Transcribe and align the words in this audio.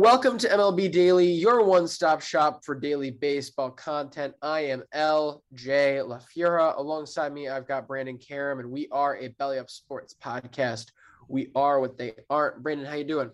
Welcome 0.00 0.38
to 0.38 0.48
MLB 0.48 0.92
Daily, 0.92 1.26
your 1.26 1.64
one 1.64 1.88
stop 1.88 2.20
shop 2.20 2.64
for 2.64 2.76
daily 2.76 3.10
baseball 3.10 3.72
content. 3.72 4.32
I 4.40 4.60
am 4.60 4.84
LJ 4.94 5.40
LaFura. 5.66 6.78
Alongside 6.78 7.32
me, 7.32 7.48
I've 7.48 7.66
got 7.66 7.88
Brandon 7.88 8.16
Karam, 8.16 8.60
and 8.60 8.70
we 8.70 8.86
are 8.92 9.16
a 9.16 9.26
Belly 9.26 9.58
Up 9.58 9.68
Sports 9.68 10.14
podcast. 10.22 10.92
We 11.26 11.50
are 11.56 11.80
what 11.80 11.98
they 11.98 12.12
aren't. 12.30 12.62
Brandon, 12.62 12.86
how 12.86 12.94
you 12.94 13.02
doing? 13.02 13.30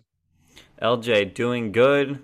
LJ, 0.81 1.35
doing 1.35 1.71
good. 1.71 2.19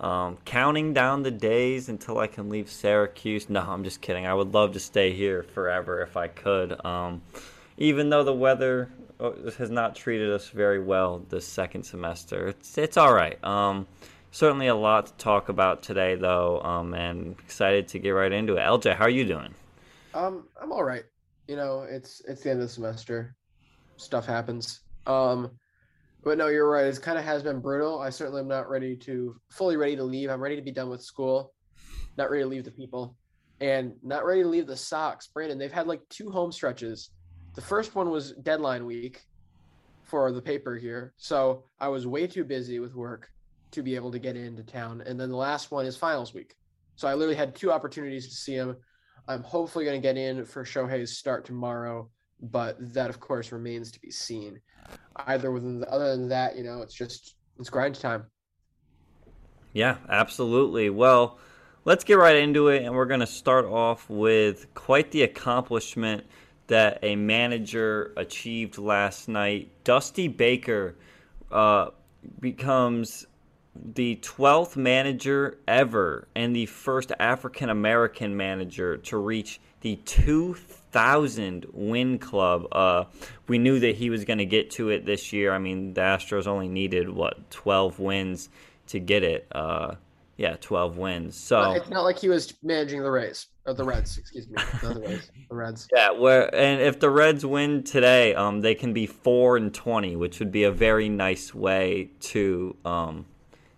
Um, 0.00 0.38
counting 0.46 0.94
down 0.94 1.22
the 1.22 1.30
days 1.30 1.90
until 1.90 2.18
I 2.18 2.28
can 2.28 2.48
leave 2.48 2.70
Syracuse. 2.70 3.50
No, 3.50 3.60
I'm 3.60 3.84
just 3.84 4.00
kidding. 4.00 4.26
I 4.26 4.32
would 4.32 4.54
love 4.54 4.72
to 4.72 4.80
stay 4.80 5.12
here 5.12 5.42
forever 5.42 6.00
if 6.00 6.16
I 6.16 6.28
could. 6.28 6.82
Um, 6.82 7.20
even 7.76 8.08
though 8.08 8.24
the 8.24 8.32
weather 8.32 8.90
has 9.58 9.70
not 9.70 9.94
treated 9.94 10.30
us 10.30 10.48
very 10.48 10.82
well 10.82 11.24
this 11.28 11.46
second 11.46 11.84
semester. 11.84 12.48
It's 12.48 12.76
it's 12.76 12.96
all 12.96 13.14
right. 13.14 13.42
Um, 13.44 13.86
certainly 14.30 14.66
a 14.66 14.74
lot 14.74 15.06
to 15.06 15.12
talk 15.14 15.48
about 15.48 15.82
today, 15.82 16.16
though, 16.16 16.60
um, 16.62 16.94
and 16.94 17.36
excited 17.38 17.88
to 17.88 17.98
get 17.98 18.10
right 18.10 18.32
into 18.32 18.56
it. 18.56 18.60
LJ, 18.60 18.96
how 18.96 19.04
are 19.04 19.10
you 19.10 19.24
doing? 19.24 19.54
Um, 20.14 20.48
I'm 20.60 20.72
all 20.72 20.84
right. 20.84 21.04
You 21.46 21.56
know, 21.56 21.86
it's 21.88 22.20
it's 22.26 22.42
the 22.42 22.50
end 22.50 22.60
of 22.60 22.68
the 22.68 22.72
semester. 22.72 23.36
Stuff 23.96 24.26
happens. 24.26 24.80
Um, 25.06 25.50
but 26.24 26.38
no, 26.38 26.48
you're 26.48 26.68
right. 26.68 26.86
It 26.86 27.00
kind 27.02 27.18
of 27.18 27.24
has 27.24 27.42
been 27.42 27.60
brutal. 27.60 28.00
I 28.00 28.10
certainly 28.10 28.40
am 28.40 28.48
not 28.48 28.68
ready 28.68 28.96
to 28.96 29.36
fully 29.50 29.76
ready 29.76 29.96
to 29.96 30.04
leave. 30.04 30.30
I'm 30.30 30.40
ready 30.40 30.56
to 30.56 30.62
be 30.62 30.72
done 30.72 30.90
with 30.90 31.02
school. 31.02 31.52
Not 32.16 32.30
ready 32.30 32.42
to 32.42 32.48
leave 32.48 32.64
the 32.64 32.70
people, 32.70 33.16
and 33.60 33.94
not 34.02 34.24
ready 34.24 34.42
to 34.42 34.48
leave 34.48 34.66
the 34.66 34.76
Sox. 34.76 35.28
Brandon, 35.28 35.58
they've 35.58 35.72
had 35.72 35.86
like 35.86 36.00
two 36.08 36.30
home 36.30 36.52
stretches 36.52 37.10
the 37.54 37.60
first 37.60 37.94
one 37.94 38.10
was 38.10 38.32
deadline 38.32 38.86
week 38.86 39.22
for 40.04 40.32
the 40.32 40.42
paper 40.42 40.76
here. 40.76 41.14
So 41.16 41.64
I 41.80 41.88
was 41.88 42.06
way 42.06 42.26
too 42.26 42.44
busy 42.44 42.78
with 42.78 42.94
work 42.94 43.30
to 43.72 43.82
be 43.82 43.94
able 43.94 44.12
to 44.12 44.18
get 44.18 44.36
into 44.36 44.62
town. 44.62 45.02
And 45.06 45.18
then 45.18 45.30
the 45.30 45.36
last 45.36 45.70
one 45.70 45.86
is 45.86 45.96
finals 45.96 46.34
week. 46.34 46.54
So 46.96 47.08
I 47.08 47.14
literally 47.14 47.36
had 47.36 47.54
two 47.54 47.72
opportunities 47.72 48.28
to 48.28 48.34
see 48.34 48.54
him. 48.54 48.76
I'm 49.28 49.42
hopefully 49.42 49.84
going 49.84 50.00
to 50.00 50.06
get 50.06 50.16
in 50.16 50.44
for 50.44 50.64
Shohei's 50.64 51.16
start 51.16 51.44
tomorrow, 51.44 52.10
but 52.40 52.76
that 52.92 53.08
of 53.08 53.20
course 53.20 53.52
remains 53.52 53.90
to 53.92 54.00
be 54.00 54.10
seen. 54.10 54.60
Either 55.16 55.50
within 55.50 55.80
the, 55.80 55.90
other 55.90 56.10
than 56.16 56.28
that, 56.28 56.56
you 56.56 56.64
know, 56.64 56.82
it's 56.82 56.94
just 56.94 57.36
it's 57.58 57.70
grind 57.70 57.94
time. 57.94 58.26
Yeah, 59.72 59.96
absolutely. 60.08 60.90
Well, 60.90 61.38
let's 61.84 62.04
get 62.04 62.18
right 62.18 62.36
into 62.36 62.68
it 62.68 62.82
and 62.82 62.94
we're 62.94 63.06
going 63.06 63.20
to 63.20 63.26
start 63.26 63.64
off 63.64 64.10
with 64.10 64.72
quite 64.74 65.10
the 65.10 65.22
accomplishment 65.22 66.24
that 66.68 66.98
a 67.02 67.16
manager 67.16 68.12
achieved 68.16 68.78
last 68.78 69.28
night. 69.28 69.70
Dusty 69.84 70.28
Baker 70.28 70.94
uh, 71.50 71.90
becomes 72.40 73.26
the 73.74 74.16
12th 74.16 74.76
manager 74.76 75.58
ever 75.66 76.28
and 76.34 76.54
the 76.54 76.66
first 76.66 77.10
African 77.18 77.70
American 77.70 78.36
manager 78.36 78.98
to 78.98 79.16
reach 79.16 79.60
the 79.80 79.96
2,000 79.96 81.66
win 81.72 82.18
club. 82.18 82.66
Uh, 82.70 83.04
we 83.48 83.58
knew 83.58 83.80
that 83.80 83.96
he 83.96 84.10
was 84.10 84.24
going 84.24 84.38
to 84.38 84.46
get 84.46 84.70
to 84.72 84.90
it 84.90 85.04
this 85.04 85.32
year. 85.32 85.52
I 85.52 85.58
mean, 85.58 85.94
the 85.94 86.02
Astros 86.02 86.46
only 86.46 86.68
needed, 86.68 87.08
what, 87.08 87.50
12 87.50 87.98
wins 87.98 88.48
to 88.88 89.00
get 89.00 89.24
it. 89.24 89.46
Uh, 89.50 89.96
yeah, 90.42 90.56
12 90.60 90.96
wins. 90.96 91.36
So 91.36 91.70
it's 91.70 91.88
not 91.88 92.02
like 92.02 92.18
he 92.18 92.28
was 92.28 92.52
managing 92.64 93.00
the 93.00 93.10
Rays 93.12 93.46
or 93.64 93.74
the 93.74 93.84
Reds, 93.84 94.18
excuse 94.18 94.48
me, 94.48 94.54
not 94.56 94.94
the 94.94 95.00
Rays, 95.00 95.30
the 95.48 95.54
Reds. 95.54 95.86
Yeah, 95.94 96.10
where 96.10 96.52
and 96.52 96.80
if 96.80 96.98
the 96.98 97.10
Reds 97.10 97.46
win 97.46 97.84
today, 97.84 98.34
um, 98.34 98.60
they 98.60 98.74
can 98.74 98.92
be 98.92 99.06
four 99.06 99.56
and 99.56 99.72
20, 99.72 100.16
which 100.16 100.40
would 100.40 100.50
be 100.50 100.64
a 100.64 100.72
very 100.72 101.08
nice 101.08 101.54
way 101.54 102.10
to, 102.18 102.74
um, 102.84 103.24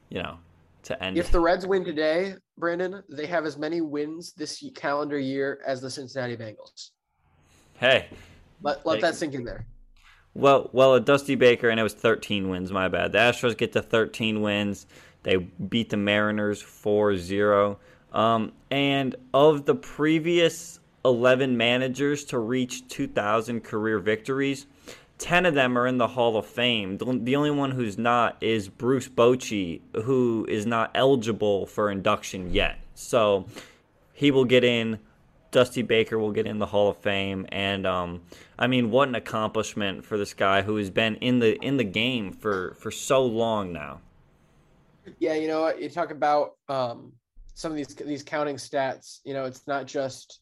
you 0.08 0.22
know, 0.22 0.38
to 0.84 1.04
end. 1.04 1.18
If 1.18 1.30
the 1.30 1.38
Reds 1.38 1.66
win 1.66 1.84
today, 1.84 2.36
Brandon, 2.56 3.02
they 3.10 3.26
have 3.26 3.44
as 3.44 3.58
many 3.58 3.82
wins 3.82 4.32
this 4.32 4.64
calendar 4.74 5.18
year 5.18 5.60
as 5.66 5.82
the 5.82 5.90
Cincinnati 5.90 6.34
Bengals. 6.34 6.92
Hey, 7.74 8.08
let 8.62 8.86
let 8.86 9.02
that 9.02 9.16
sink 9.16 9.34
in 9.34 9.44
there. 9.44 9.66
Well, 10.34 10.68
well, 10.72 10.94
a 10.94 11.00
Dusty 11.00 11.36
Baker, 11.36 11.68
and 11.68 11.78
it 11.78 11.84
was 11.84 11.94
13 11.94 12.48
wins. 12.48 12.72
My 12.72 12.88
bad. 12.88 13.12
The 13.12 13.18
Astros 13.18 13.56
get 13.56 13.72
to 13.72 13.82
13 13.82 14.40
wins. 14.40 14.86
They 15.22 15.36
beat 15.36 15.90
the 15.90 15.96
Mariners 15.96 16.60
4 16.60 17.16
0. 17.16 17.78
Um, 18.12 18.52
and 18.70 19.16
of 19.32 19.64
the 19.64 19.74
previous 19.74 20.80
11 21.04 21.56
managers 21.56 22.24
to 22.26 22.38
reach 22.38 22.86
2,000 22.88 23.62
career 23.62 23.98
victories, 23.98 24.66
10 25.18 25.46
of 25.46 25.54
them 25.54 25.78
are 25.78 25.86
in 25.86 25.98
the 25.98 26.08
Hall 26.08 26.36
of 26.36 26.46
Fame. 26.46 26.98
The 26.98 27.36
only 27.36 27.50
one 27.50 27.70
who's 27.70 27.98
not 27.98 28.36
is 28.40 28.68
Bruce 28.68 29.08
Bochy, 29.08 29.80
who 30.04 30.46
is 30.48 30.66
not 30.66 30.90
eligible 30.94 31.66
for 31.66 31.90
induction 31.90 32.52
yet. 32.52 32.78
So 32.94 33.46
he 34.12 34.30
will 34.30 34.44
get 34.44 34.64
in. 34.64 34.98
Dusty 35.54 35.82
Baker 35.82 36.18
will 36.18 36.32
get 36.32 36.48
in 36.48 36.58
the 36.58 36.66
Hall 36.66 36.90
of 36.90 36.96
Fame, 36.96 37.46
and 37.52 37.86
um, 37.86 38.22
I 38.58 38.66
mean, 38.66 38.90
what 38.90 39.06
an 39.06 39.14
accomplishment 39.14 40.04
for 40.04 40.18
this 40.18 40.34
guy 40.34 40.62
who 40.62 40.74
has 40.76 40.90
been 40.90 41.14
in 41.16 41.38
the 41.38 41.56
in 41.64 41.76
the 41.76 41.84
game 41.84 42.32
for 42.32 42.74
for 42.74 42.90
so 42.90 43.24
long 43.24 43.72
now. 43.72 44.00
Yeah, 45.20 45.34
you 45.34 45.46
know, 45.46 45.72
you 45.72 45.88
talk 45.88 46.10
about 46.10 46.56
um, 46.68 47.12
some 47.54 47.70
of 47.70 47.76
these 47.76 47.94
these 47.94 48.24
counting 48.24 48.56
stats. 48.56 49.20
You 49.24 49.32
know, 49.32 49.44
it's 49.44 49.64
not 49.68 49.86
just. 49.86 50.40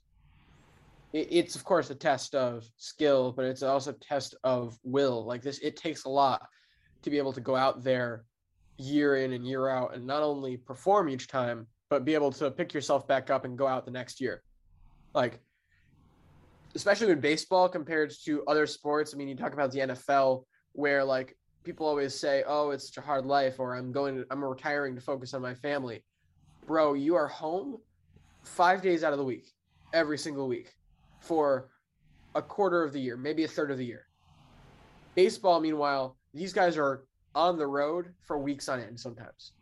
It, 1.12 1.28
it's 1.30 1.56
of 1.56 1.64
course 1.64 1.90
a 1.90 1.94
test 1.94 2.34
of 2.34 2.64
skill, 2.78 3.32
but 3.32 3.44
it's 3.44 3.62
also 3.62 3.90
a 3.90 3.94
test 3.94 4.34
of 4.44 4.78
will. 4.82 5.26
Like 5.26 5.42
this, 5.42 5.58
it 5.58 5.76
takes 5.76 6.06
a 6.06 6.08
lot 6.08 6.46
to 7.02 7.10
be 7.10 7.18
able 7.18 7.34
to 7.34 7.40
go 7.42 7.54
out 7.54 7.84
there 7.84 8.24
year 8.78 9.16
in 9.16 9.34
and 9.34 9.46
year 9.46 9.68
out, 9.68 9.94
and 9.94 10.06
not 10.06 10.22
only 10.22 10.56
perform 10.56 11.10
each 11.10 11.28
time, 11.28 11.66
but 11.90 12.06
be 12.06 12.14
able 12.14 12.32
to 12.32 12.50
pick 12.50 12.72
yourself 12.72 13.06
back 13.06 13.28
up 13.28 13.44
and 13.44 13.58
go 13.58 13.66
out 13.66 13.84
the 13.84 13.90
next 13.90 14.18
year. 14.18 14.42
Like, 15.14 15.40
especially 16.74 17.08
with 17.08 17.20
baseball 17.20 17.68
compared 17.68 18.12
to 18.24 18.44
other 18.46 18.66
sports. 18.66 19.12
I 19.14 19.16
mean, 19.16 19.28
you 19.28 19.36
talk 19.36 19.52
about 19.52 19.70
the 19.72 19.80
NFL, 19.80 20.44
where 20.72 21.04
like 21.04 21.36
people 21.64 21.86
always 21.86 22.14
say, 22.14 22.44
"Oh, 22.46 22.70
it's 22.70 22.86
such 22.86 23.02
a 23.02 23.06
hard 23.06 23.26
life," 23.26 23.58
or 23.58 23.74
"I'm 23.74 23.92
going, 23.92 24.16
to, 24.16 24.26
I'm 24.30 24.42
retiring 24.42 24.94
to 24.94 25.00
focus 25.00 25.34
on 25.34 25.42
my 25.42 25.54
family." 25.54 26.04
Bro, 26.66 26.94
you 26.94 27.14
are 27.14 27.28
home 27.28 27.78
five 28.42 28.82
days 28.82 29.04
out 29.04 29.12
of 29.12 29.18
the 29.18 29.24
week, 29.24 29.52
every 29.92 30.18
single 30.18 30.48
week, 30.48 30.74
for 31.20 31.68
a 32.34 32.42
quarter 32.42 32.82
of 32.82 32.92
the 32.92 33.00
year, 33.00 33.16
maybe 33.16 33.44
a 33.44 33.48
third 33.48 33.70
of 33.70 33.78
the 33.78 33.84
year. 33.84 34.06
Baseball, 35.14 35.60
meanwhile, 35.60 36.16
these 36.32 36.52
guys 36.52 36.78
are 36.78 37.04
on 37.34 37.58
the 37.58 37.66
road 37.66 38.14
for 38.22 38.38
weeks 38.38 38.68
on 38.68 38.80
end 38.80 38.98
sometimes, 38.98 39.52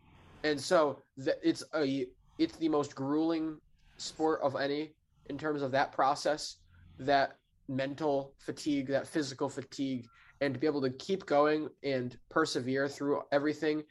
and 0.44 0.60
so 0.60 1.02
the, 1.16 1.36
it's 1.42 1.64
a 1.74 2.06
it's 2.38 2.56
the 2.56 2.68
most 2.68 2.94
grueling 2.94 3.58
sport 3.96 4.40
of 4.42 4.56
any 4.56 4.94
in 5.30 5.38
terms 5.38 5.62
of 5.62 5.70
that 5.72 5.92
process, 5.92 6.56
that 6.98 7.38
mental 7.68 8.34
fatigue, 8.38 8.88
that 8.88 9.06
physical 9.06 9.48
fatigue 9.48 10.06
and 10.42 10.54
to 10.54 10.60
be 10.60 10.66
able 10.66 10.80
to 10.82 10.90
keep 10.90 11.24
going 11.24 11.68
and 11.82 12.18
persevere 12.28 12.88
through 12.88 13.22
everything 13.30 13.82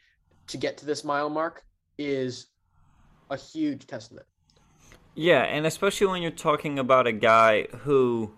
to 0.48 0.58
get 0.58 0.78
to 0.78 0.86
this 0.86 1.04
mile 1.04 1.30
mark 1.30 1.64
is 1.98 2.48
a 3.30 3.38
huge 3.38 3.88
testament. 3.88 4.26
Yeah, 5.16 5.44
and 5.44 5.66
especially 5.66 6.08
when 6.08 6.22
you're 6.22 6.32
talking 6.32 6.80
about 6.80 7.08
a 7.08 7.12
guy 7.12 7.68
who 7.80 8.34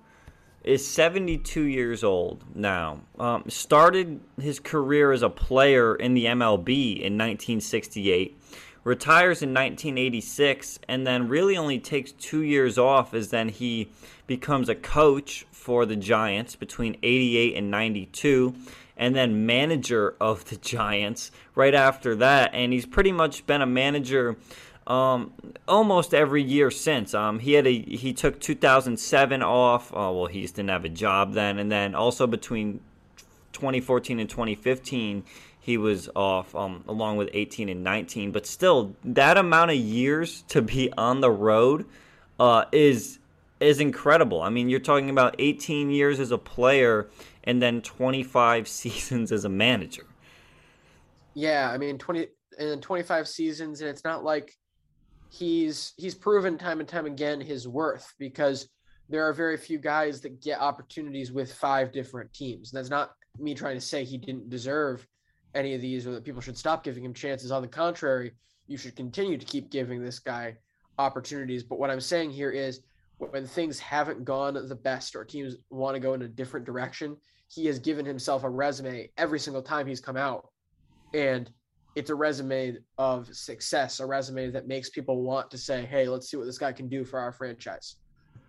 is 0.64 0.88
72 0.88 1.62
years 1.64 2.04
old 2.04 2.44
now. 2.56 3.02
Um, 3.18 3.46
started 3.48 4.22
his 4.40 4.60
career 4.60 5.12
as 5.12 5.24
a 5.24 5.30
player 5.30 5.96
in 5.96 6.14
the 6.14 6.26
MLB 6.26 6.98
in 6.98 7.18
1968, 7.18 8.40
retires 8.84 9.42
in 9.42 9.50
1986, 9.50 10.80
and 10.88 11.06
then 11.06 11.28
really 11.28 11.56
only 11.56 11.80
takes 11.80 12.12
two 12.14 12.42
years 12.42 12.78
off 12.78 13.14
as 13.14 13.30
then 13.30 13.50
he 13.50 13.90
becomes 14.28 14.70
a 14.70 14.76
coach 14.76 15.46
for 15.52 15.86
the 15.86 15.96
Giants 15.96 16.56
between 16.56 16.98
88 17.04 17.56
and 17.56 17.70
92 17.70 18.56
and 18.98 19.16
then 19.16 19.46
manager 19.46 20.16
of 20.22 20.46
the 20.46 20.56
Giants 20.76 21.32
right 21.56 21.74
after 21.74 22.16
that. 22.18 22.52
And 22.54 22.72
he's 22.72 22.86
pretty 22.86 23.12
much 23.12 23.46
been 23.46 23.62
a 23.62 23.66
manager 23.66 24.38
um, 24.88 25.34
almost 25.68 26.14
every 26.14 26.44
year 26.44 26.72
since. 26.72 27.14
Um, 27.14 27.40
he 27.40 27.54
had 27.54 27.68
a 27.68 27.74
he 27.74 28.14
took 28.14 28.40
2007 28.40 29.44
off. 29.44 29.92
Oh 29.94 30.18
well, 30.18 30.26
he 30.28 30.42
didn't 30.42 30.70
have 30.70 30.86
a 30.86 30.90
job 30.90 31.34
then, 31.34 31.60
and 31.60 31.72
then 31.72 31.96
also 31.96 32.28
between 32.28 32.80
2014 33.54 34.20
and 34.20 34.30
2015 34.30 35.24
he 35.62 35.78
was 35.78 36.10
off 36.16 36.54
um, 36.56 36.84
along 36.88 37.18
with 37.18 37.30
18 37.34 37.70
and 37.70 37.84
19 37.84 38.32
but 38.32 38.46
still 38.46 38.96
that 39.04 39.38
amount 39.38 39.72
of 39.72 39.78
years 39.78 40.44
to 40.50 40.62
be 40.62 40.92
on 40.98 41.22
the 41.22 41.32
road 41.32 41.86
uh, 42.40 42.66
is 42.72 43.20
is 43.60 43.80
incredible 43.80 44.42
i 44.42 44.50
mean 44.50 44.70
you're 44.70 44.80
talking 44.80 45.10
about 45.10 45.36
18 45.40 45.90
years 45.90 46.20
as 46.20 46.32
a 46.32 46.38
player 46.38 47.08
and 47.44 47.62
then 47.62 47.82
25 47.82 48.68
seasons 48.68 49.32
as 49.32 49.46
a 49.46 49.50
manager 49.50 50.06
yeah 51.34 51.70
i 51.72 51.78
mean 51.78 51.98
20 51.98 52.28
and 52.60 52.82
25 52.82 53.28
seasons 53.28 53.82
and 53.82 53.90
it's 53.90 54.04
not 54.04 54.24
like 54.24 54.54
he's 55.30 55.94
he's 55.98 56.14
proven 56.14 56.58
time 56.58 56.80
and 56.80 56.90
time 56.90 57.06
again 57.06 57.40
his 57.40 57.68
worth 57.68 58.14
because 58.20 58.68
there 59.12 59.28
are 59.28 59.34
very 59.34 59.58
few 59.58 59.78
guys 59.78 60.22
that 60.22 60.42
get 60.42 60.60
opportunities 60.60 61.32
with 61.32 61.54
five 61.54 61.92
different 61.92 62.34
teams. 62.34 62.72
And 62.72 62.80
that's 62.80 62.90
not 62.90 63.12
me 63.38 63.54
trying 63.54 63.76
to 63.76 63.82
say 63.82 64.04
he 64.04 64.18
didn't 64.18 64.50
deserve 64.50 65.06
any 65.56 65.74
of 65.74 65.82
these 65.82 66.08
or 66.08 66.12
that 66.12 66.24
people 66.24 66.42
should 66.42 66.58
stop 66.58 66.84
giving 66.84 67.04
him 67.04 67.14
chances. 67.14 67.52
On 67.52 67.62
the 67.62 67.68
contrary, 67.68 68.34
you 68.68 68.78
should 68.78 68.96
continue 68.96 69.38
to 69.38 69.46
keep 69.46 69.70
giving 69.70 70.04
this 70.04 70.20
guy 70.20 70.58
opportunities. 70.98 71.64
But 71.64 71.80
what 71.80 71.90
I'm 71.90 72.02
saying 72.02 72.32
here 72.32 72.52
is 72.52 72.82
when 73.18 73.46
things 73.46 73.80
haven't 73.80 74.26
gone 74.26 74.54
the 74.54 74.76
best 74.76 75.16
or 75.16 75.24
teams 75.24 75.56
want 75.70 75.96
to 75.96 76.00
go 76.00 76.14
in 76.14 76.22
a 76.24 76.28
different 76.28 76.66
direction, 76.66 77.18
he 77.50 77.66
has 77.66 77.80
given 77.80 78.06
himself 78.06 78.44
a 78.44 78.50
resume 78.50 79.10
every 79.18 79.40
single 79.40 79.62
time 79.62 79.86
he's 79.86 80.00
come 80.00 80.18
out. 80.18 80.50
And 81.14 81.52
it's 81.96 82.10
a 82.10 82.16
resume 82.16 82.78
of 82.98 83.28
success, 83.36 84.00
a 84.00 84.06
resume 84.06 84.50
that 84.52 84.68
makes 84.68 84.90
people 84.90 85.22
want 85.22 85.52
to 85.52 85.58
say, 85.58 85.86
hey, 85.86 86.08
let's 86.08 86.32
see 86.32 86.38
what 86.38 86.46
this 86.46 86.58
guy 86.58 86.72
can 86.72 86.88
do 86.88 87.04
for 87.04 87.20
our 87.20 87.34
franchise. 87.34 87.98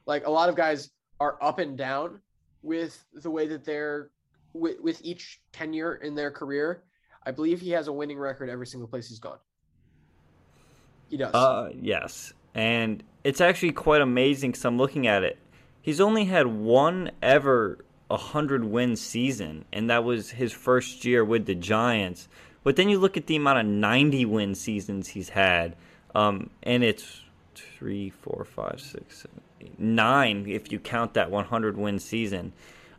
Like 0.07 0.27
a 0.27 0.31
lot 0.31 0.49
of 0.49 0.55
guys 0.55 0.91
are 1.19 1.43
up 1.43 1.59
and 1.59 1.77
down 1.77 2.21
with 2.63 3.05
the 3.15 3.31
way 3.31 3.49
that 3.49 3.65
they're 3.65 4.11
with, 4.55 4.81
with 4.81 5.01
each 5.03 5.41
tenure 5.53 5.97
in 5.97 6.15
their 6.15 6.31
career. 6.31 6.85
I 7.25 7.31
believe 7.31 7.61
he 7.61 7.71
has 7.71 7.89
a 7.89 7.93
winning 7.93 8.19
record 8.19 8.49
every 8.49 8.67
single 8.67 8.89
place 8.89 9.09
he's 9.09 9.19
gone. 9.19 9.39
He 11.09 11.17
does. 11.17 11.35
Uh, 11.35 11.71
yes. 11.75 12.33
And 12.55 13.03
it's 13.25 13.41
actually 13.41 13.73
quite 13.73 14.01
amazing 14.01 14.53
because 14.53 14.65
I'm 14.65 14.79
looking 14.79 15.07
at 15.07 15.23
it. 15.23 15.39
He's 15.81 16.01
only 16.01 16.25
had 16.25 16.47
one 16.47 17.11
ever 17.21 17.79
100 18.09 18.65
win 18.65 18.97
season, 18.97 19.65
and 19.73 19.89
that 19.91 20.05
was 20.05 20.31
his 20.31 20.53
first 20.53 21.05
year 21.05 21.25
with 21.25 21.47
the 21.47 21.55
Giants. 21.55 22.29
But 22.65 22.77
then 22.77 22.89
you 22.89 22.99
look 22.99 23.17
at 23.17 23.27
the 23.27 23.37
amount 23.37 23.59
of 23.59 23.67
90 23.67 24.25
win 24.27 24.55
seasons 24.55 25.09
he's 25.09 25.31
had, 25.31 25.77
um, 26.15 26.51
and 26.63 26.85
it's 26.85 27.23
three, 27.55 28.11
four, 28.11 28.45
five, 28.45 28.81
six, 28.81 29.23
seven, 29.23 29.41
eight, 29.61 29.81
nine 29.81 30.47
if 30.49 30.71
you 30.71 30.79
count 30.79 31.15
that 31.15 31.31
100 31.31 31.77
win 31.77 31.99
season. 31.99 32.53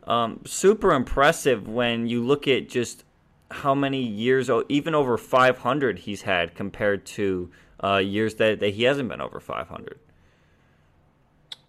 Um, 0.06 0.40
super 0.44 0.92
impressive 0.92 1.66
when 1.66 2.06
you 2.06 2.22
look 2.22 2.46
at 2.46 2.68
just 2.68 3.04
how 3.50 3.74
many 3.74 4.02
years, 4.02 4.48
oh 4.50 4.64
even 4.68 4.94
over 4.94 5.16
500, 5.16 6.00
he's 6.00 6.22
had 6.22 6.54
compared 6.54 7.06
to 7.06 7.50
uh, 7.82 7.98
years 7.98 8.34
that, 8.36 8.60
that 8.60 8.74
he 8.74 8.84
hasn't 8.84 9.08
been 9.08 9.20
over 9.20 9.40
500. 9.40 9.98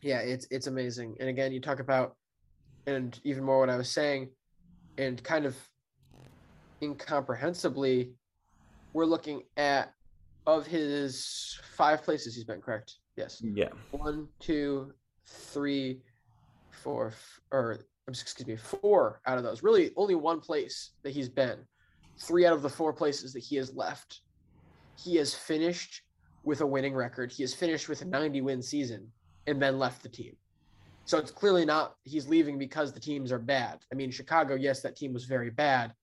Yeah, 0.01 0.19
it's 0.19 0.48
it's 0.51 0.68
amazing. 0.68 1.18
And 1.19 1.30
again, 1.30 1.51
you 1.51 1.60
talk 1.60 1.80
about, 1.80 2.16
and 2.86 3.19
even 3.24 3.44
more 3.44 3.60
what 3.60 3.69
I 3.69 3.75
was 3.75 3.89
saying, 3.89 4.30
and 5.00 5.22
kind 5.24 5.45
of 5.45 5.56
incomprehensibly, 6.81 8.12
we're 8.94 9.06
looking 9.06 9.42
at 9.57 9.94
of 10.45 10.68
his 10.68 11.60
five 11.75 12.04
places 12.04 12.36
he's 12.36 12.44
been, 12.44 12.62
correct? 12.62 12.95
Yes. 13.16 13.42
Yeah. 13.44 13.69
One, 13.92 14.27
two, 14.39 14.94
three, 15.25 16.01
four, 16.69 17.13
or 17.51 17.80
excuse 18.07 18.47
me, 18.47 18.55
four 18.55 19.21
out 19.25 19.37
of 19.37 19.43
those. 19.43 19.63
Really, 19.63 19.91
only 19.95 20.15
one 20.15 20.39
place 20.39 20.91
that 21.03 21.13
he's 21.13 21.29
been. 21.29 21.59
Three 22.19 22.45
out 22.45 22.53
of 22.53 22.61
the 22.61 22.69
four 22.69 22.93
places 22.93 23.33
that 23.33 23.43
he 23.43 23.55
has 23.57 23.75
left, 23.75 24.21
he 24.97 25.15
has 25.17 25.33
finished 25.33 26.01
with 26.43 26.61
a 26.61 26.65
winning 26.65 26.93
record. 26.93 27.31
He 27.31 27.43
has 27.43 27.53
finished 27.53 27.89
with 27.89 28.01
a 28.01 28.05
90 28.05 28.41
win 28.41 28.61
season 28.61 29.11
and 29.47 29.61
then 29.61 29.79
left 29.79 30.03
the 30.03 30.09
team. 30.09 30.35
So 31.05 31.17
it's 31.17 31.31
clearly 31.31 31.65
not 31.65 31.95
he's 32.03 32.27
leaving 32.27 32.57
because 32.57 32.93
the 32.93 32.99
teams 32.99 33.31
are 33.31 33.39
bad. 33.39 33.79
I 33.91 33.95
mean, 33.95 34.11
Chicago, 34.11 34.55
yes, 34.55 34.81
that 34.81 34.95
team 34.95 35.13
was 35.13 35.25
very 35.25 35.49
bad 35.49 35.93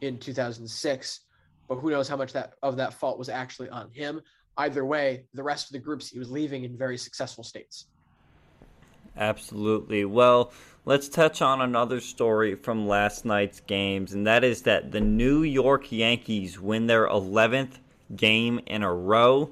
in 0.00 0.18
2006, 0.18 1.20
but 1.68 1.76
who 1.76 1.90
knows 1.90 2.08
how 2.08 2.16
much 2.16 2.32
that 2.32 2.54
of 2.62 2.76
that 2.76 2.94
fault 2.94 3.18
was 3.18 3.28
actually 3.28 3.68
on 3.68 3.90
him. 3.90 4.20
Either 4.56 4.84
way, 4.84 5.24
the 5.34 5.42
rest 5.42 5.66
of 5.66 5.72
the 5.72 5.78
groups 5.78 6.08
he 6.08 6.18
was 6.18 6.30
leaving 6.30 6.64
in 6.64 6.76
very 6.76 6.96
successful 6.96 7.44
states. 7.44 7.88
Absolutely. 9.18 10.04
Well, 10.04 10.52
let's 10.84 11.08
touch 11.08 11.42
on 11.42 11.60
another 11.60 12.00
story 12.00 12.54
from 12.54 12.86
last 12.86 13.24
night's 13.24 13.60
games, 13.60 14.12
and 14.12 14.26
that 14.28 14.44
is 14.44 14.62
that 14.62 14.92
the 14.92 15.00
New 15.00 15.42
York 15.42 15.90
Yankees 15.90 16.60
win 16.60 16.86
their 16.86 17.08
11th 17.08 17.78
game 18.14 18.60
in 18.66 18.84
a 18.84 18.94
row. 18.94 19.50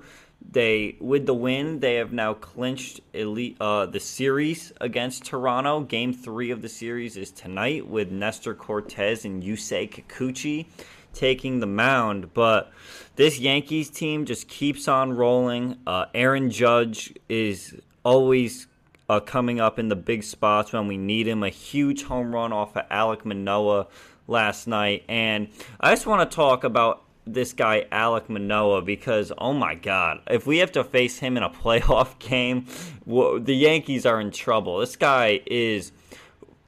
They, 0.49 0.97
with 1.01 1.27
the 1.27 1.35
win, 1.35 1.81
they 1.81 1.97
have 1.97 2.13
now 2.13 2.35
clinched 2.35 3.01
elite, 3.13 3.57
uh, 3.61 3.87
the 3.87 3.99
series 3.99 4.73
against 4.81 5.25
Toronto. 5.25 5.81
Game 5.81 6.13
three 6.13 6.53
of 6.53 6.63
the 6.63 6.69
series 6.69 7.17
is 7.17 7.33
tonight 7.33 7.89
with 7.89 8.13
Nestor 8.13 8.55
Cortes 8.55 9.25
and 9.25 9.43
Yusei 9.43 9.91
Kikuchi 9.91 10.67
taking 11.13 11.59
the 11.59 11.67
mound. 11.67 12.33
But 12.33 12.71
this 13.17 13.41
Yankees 13.41 13.91
team 13.91 14.25
just 14.25 14.47
keeps 14.47 14.87
on 14.87 15.15
rolling. 15.15 15.79
Uh, 15.85 16.05
Aaron 16.15 16.51
Judge 16.51 17.13
is 17.29 17.75
always 18.05 18.69
uh, 19.08 19.20
coming 19.20 19.60
up 19.60 19.79
in 19.79 19.89
the 19.89 19.96
big 19.96 20.22
spots 20.22 20.72
when 20.72 20.86
we 20.86 20.96
need 20.96 21.27
him. 21.27 21.43
A 21.43 21.48
huge 21.48 22.05
home 22.05 22.34
run 22.34 22.53
off 22.53 22.77
of 22.77 22.89
Alek 22.89 23.25
Manoah 23.25 23.86
last 24.27 24.67
night. 24.67 25.05
And 25.08 25.48
I 25.81 25.93
just 25.93 26.06
want 26.06 26.29
to 26.29 26.34
talk 26.34 26.65
about 26.65 27.03
this 27.27 27.53
guy 27.53 27.86
Alek 27.91 28.29
Manoah, 28.29 28.82
because 28.82 29.32
oh 29.39 29.53
my 29.53 29.75
god, 29.75 30.20
if 30.31 30.46
we 30.46 30.58
have 30.58 30.72
to 30.72 30.84
face 30.84 31.19
him 31.19 31.36
in 31.36 31.43
a 31.43 31.51
playoff 31.63 32.19
game, 32.19 32.67
the 33.06 33.55
Yankees 33.55 34.06
are 34.06 34.20
in 34.20 34.31
trouble. 34.31 34.79
This 34.79 34.96
guy 34.96 35.41
is 35.46 35.93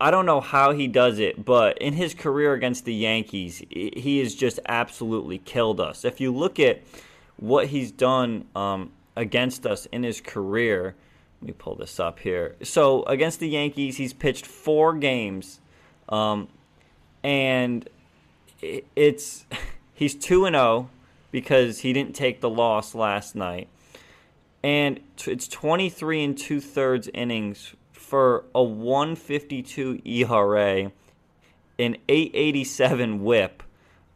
I 0.01 0.13
don't 0.13 0.27
know 0.27 0.41
how 0.41 0.73
he 0.73 0.87
does 0.87 1.19
it, 1.19 1.45
but 1.45 1.79
in 1.79 1.95
his 1.95 2.15
career 2.15 2.53
against 2.53 2.85
the 2.85 2.95
Yankees, 2.95 3.63
he 3.71 4.21
has 4.21 4.35
just 4.35 4.61
absolutely 4.67 5.39
killed 5.39 5.81
us. 5.81 6.05
If 6.05 6.21
you 6.21 6.33
look 6.33 6.61
at 6.61 6.83
what 7.37 7.67
he's 7.67 7.91
done 7.91 8.45
um, 8.55 8.93
against 9.17 9.67
us 9.67 9.87
in 9.87 10.05
his 10.05 10.21
career, 10.21 10.95
let 11.41 11.47
me 11.47 11.55
pull 11.57 11.77
this 11.77 12.01
up 12.01 12.19
here. 12.19 12.57
So 12.63 13.05
against 13.05 13.41
the 13.41 13.49
Yankees, 13.49 13.97
he's 13.97 14.13
pitched 14.13 14.47
four 14.47 14.95
games, 14.95 15.61
um, 16.09 16.49
and 17.23 17.89
it's 18.61 19.45
he's 19.95 20.15
two 20.15 20.45
and 20.47 20.55
zero 20.55 20.65
oh 20.65 20.91
because 21.31 21.81
he 21.81 21.93
didn't 21.93 22.15
take 22.15 22.41
the 22.41 22.51
loss 22.51 22.95
last 22.95 23.37
night, 23.37 23.69
and 24.63 25.01
it's 25.27 25.47
twenty 25.47 25.89
three 25.89 26.25
and 26.25 26.37
two 26.37 26.61
thirds 26.61 27.09
innings 27.15 27.75
for 27.93 28.45
a 28.55 28.63
152 28.63 30.01
ERA, 30.03 30.91
an 31.79 31.97
887 32.09 33.23
whip, 33.23 33.63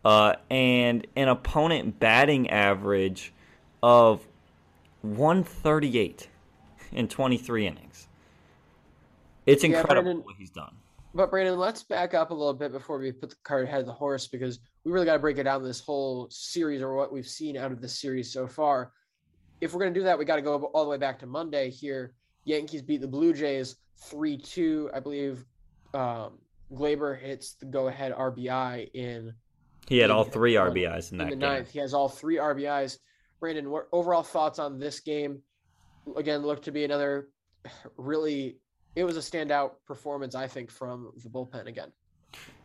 uh, 0.03 0.35
and 0.49 1.07
an 1.15 1.29
opponent 1.29 2.01
batting 2.01 2.49
average 2.49 3.35
of 3.83 4.27
138 5.03 6.29
in 6.93 7.09
23 7.09 7.67
innings. 7.67 8.09
It's 9.47 9.65
incredible 9.65 9.95
yeah, 9.95 10.03
Brandon, 10.03 10.25
what 10.25 10.37
he's 10.39 10.51
done. 10.51 10.75
But 11.15 11.31
Brandon, 11.31 11.59
let's 11.59 11.83
back 11.83 12.15
up 12.15 12.31
a 12.31 12.35
little 12.35 12.55
bit 12.55 12.73
before 12.73 12.99
we 12.99 13.13
put 13.13 13.31
the 13.31 13.37
cart 13.43 13.65
ahead 13.65 13.81
of 13.81 13.87
the 13.87 13.93
horse 13.93 14.27
because 14.27 14.61
we 14.85 14.93
really 14.93 15.07
got 15.07 15.15
to 15.15 15.19
break 15.19 15.39
it 15.39 15.45
down 15.45 15.63
this 15.63 15.81
whole 15.81 16.29
series 16.31 16.81
or 16.81 16.95
what 16.95 17.13
we've 17.13 17.27
seen 17.27 17.57
out 17.57 17.73
of 17.73 17.81
the 17.81 17.89
series 17.89 18.33
so 18.33 18.47
far. 18.47 18.93
If 19.61 19.73
we're 19.73 19.81
going 19.81 19.95
to 19.95 20.01
do 20.01 20.05
that, 20.05 20.19
we 20.19 20.25
got 20.25 20.37
to 20.37 20.43
go 20.43 20.57
all 20.75 20.85
the 20.85 20.91
way 20.91 20.99
back 20.99 21.19
to 21.21 21.27
Monday 21.27 21.71
here. 21.71 22.15
Yankees 22.45 22.83
beat 22.83 23.01
the 23.01 23.09
Blue 23.09 23.33
Jays 23.33 23.77
3 23.99 24.37
2. 24.39 24.91
I 24.95 25.01
believe 25.01 25.45
um, 25.95 26.39
Gleyber 26.73 27.19
hits 27.19 27.55
the 27.55 27.67
go 27.67 27.89
ahead 27.89 28.13
RBI 28.13 28.91
in. 28.95 29.35
He 29.89 29.99
had 29.99 30.11
all 30.11 30.25
three 30.25 30.55
RBIs 30.55 31.13
in, 31.13 31.21
in 31.21 31.27
that 31.27 31.31
the 31.31 31.31
game. 31.31 31.39
ninth. 31.41 31.71
He 31.71 31.79
has 31.81 31.93
all 31.93 32.09
three 32.09 32.37
RBIs. 32.37 32.99
Brandon, 33.41 33.71
what 33.71 33.89
overall 33.93 34.23
thoughts 34.23 34.59
on 34.59 34.79
this 34.79 35.01
game? 35.01 35.43
Again, 36.17 36.43
looked 36.43 36.65
to 36.65 36.73
be 36.73 36.85
another 36.85 37.29
really. 37.97 38.57
It 38.95 39.05
was 39.05 39.17
a 39.17 39.21
standout 39.21 39.73
performance, 39.87 40.35
I 40.35 40.47
think, 40.47 40.71
from 40.71 41.13
the 41.23 41.31
bullpen 41.31 41.67
again. 41.67 41.93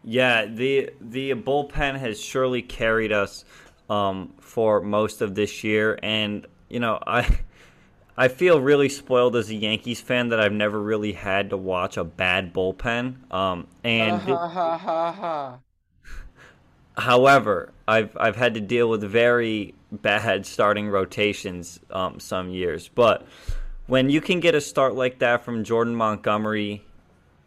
Yeah, 0.03 0.45
the 0.45 0.91
the 0.99 1.33
bullpen 1.33 1.97
has 1.97 2.21
surely 2.21 2.61
carried 2.61 3.11
us 3.11 3.45
um, 3.89 4.33
for 4.39 4.81
most 4.81 5.21
of 5.21 5.35
this 5.35 5.63
year, 5.63 5.99
and 6.03 6.45
you 6.69 6.79
know 6.79 6.99
I. 7.05 7.39
I 8.19 8.29
feel 8.29 8.59
really 8.59 8.89
spoiled 8.89 9.35
as 9.35 9.51
a 9.51 9.53
Yankees 9.53 10.01
fan 10.01 10.29
that 10.29 10.39
I've 10.39 10.51
never 10.51 10.81
really 10.81 11.11
had 11.11 11.51
to 11.51 11.57
watch 11.57 11.97
a 11.97 12.03
bad 12.03 12.51
bullpen. 12.51 13.31
Um, 13.31 13.67
and 13.83 14.19
ha, 14.19 14.47
ha, 14.47 14.75
ha, 14.75 15.11
ha. 15.11 15.59
However, 16.97 17.73
I've 17.87 18.17
I've 18.19 18.35
had 18.35 18.55
to 18.55 18.59
deal 18.59 18.89
with 18.89 19.03
very 19.03 19.75
bad 19.91 20.45
starting 20.45 20.89
rotations 20.89 21.79
um, 21.91 22.19
some 22.19 22.49
years, 22.49 22.89
but 22.89 23.25
when 23.87 24.09
you 24.09 24.21
can 24.21 24.39
get 24.39 24.53
a 24.53 24.61
start 24.61 24.95
like 24.95 25.19
that 25.19 25.43
from 25.43 25.63
Jordan 25.63 25.95
Montgomery, 25.95 26.83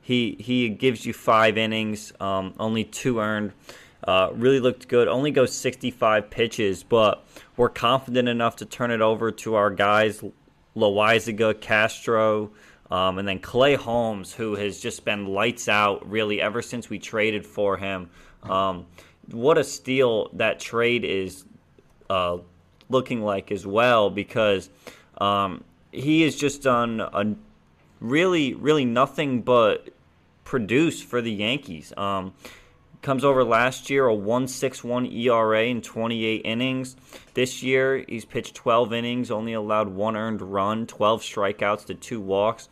he 0.01 0.37
he 0.41 0.69
gives 0.69 1.05
you 1.07 1.13
five 1.13 1.57
innings, 1.57 2.13
um, 2.19 2.55
only 2.59 2.85
two 2.85 3.21
earned. 3.21 3.53
Uh, 4.03 4.31
really 4.33 4.61
looked 4.61 4.89
good. 4.89 5.09
Only 5.09 5.31
goes 5.31 5.53
65 5.55 6.31
pitches, 6.31 6.83
but 6.83 7.23
we're 7.59 7.69
confident 7.69 8.31
enough 8.31 8.57
to 8.57 8.65
turn 8.65 8.91
it 8.91 9.03
over 9.03 9.31
to 9.31 9.57
our 9.57 9.71
guys, 9.71 10.25
Loaisiga, 10.75 11.61
Castro, 11.61 12.51
um, 12.91 13.19
and 13.19 13.29
then 13.29 13.39
Clay 13.41 13.75
Holmes, 13.75 14.33
who 14.33 14.55
has 14.55 14.81
just 14.81 15.05
been 15.05 15.27
lights 15.27 15.69
out 15.69 16.11
really 16.11 16.41
ever 16.41 16.63
since 16.63 16.89
we 16.89 16.99
traded 16.99 17.45
for 17.45 17.77
him. 17.77 18.09
Um, 18.43 18.87
what 19.31 19.59
a 19.59 19.65
steal 19.65 20.31
that 20.33 20.59
trade 20.59 21.05
is 21.05 21.45
uh, 22.11 22.39
looking 22.89 23.23
like 23.23 23.53
as 23.53 23.67
well 23.67 24.11
because 24.11 24.69
um, 25.19 25.65
he 25.93 26.23
has 26.23 26.37
just 26.37 26.63
done 26.63 27.01
a 27.01 27.35
really, 28.01 28.55
really 28.55 28.85
nothing 28.85 29.43
but 29.43 29.89
produce 30.45 31.01
for 31.01 31.23
the 31.23 31.33
Yankees. 31.33 31.93
Um, 31.97 32.35
comes 33.01 33.25
over 33.25 33.45
last 33.45 33.89
year 33.89 34.09
a 34.09 34.15
1.61 34.15 35.15
ERA 35.25 35.65
in 35.65 35.81
28 35.81 36.43
innings. 36.45 36.97
This 37.33 37.63
year 37.63 38.05
he's 38.09 38.25
pitched 38.25 38.55
12 38.57 38.93
innings, 38.93 39.31
only 39.31 39.53
allowed 39.53 39.89
one 39.89 40.17
earned 40.17 40.43
run, 40.43 40.87
12 40.87 41.23
strikeouts 41.23 41.87
to 41.87 41.95
two 41.95 42.21
walks 42.21 42.69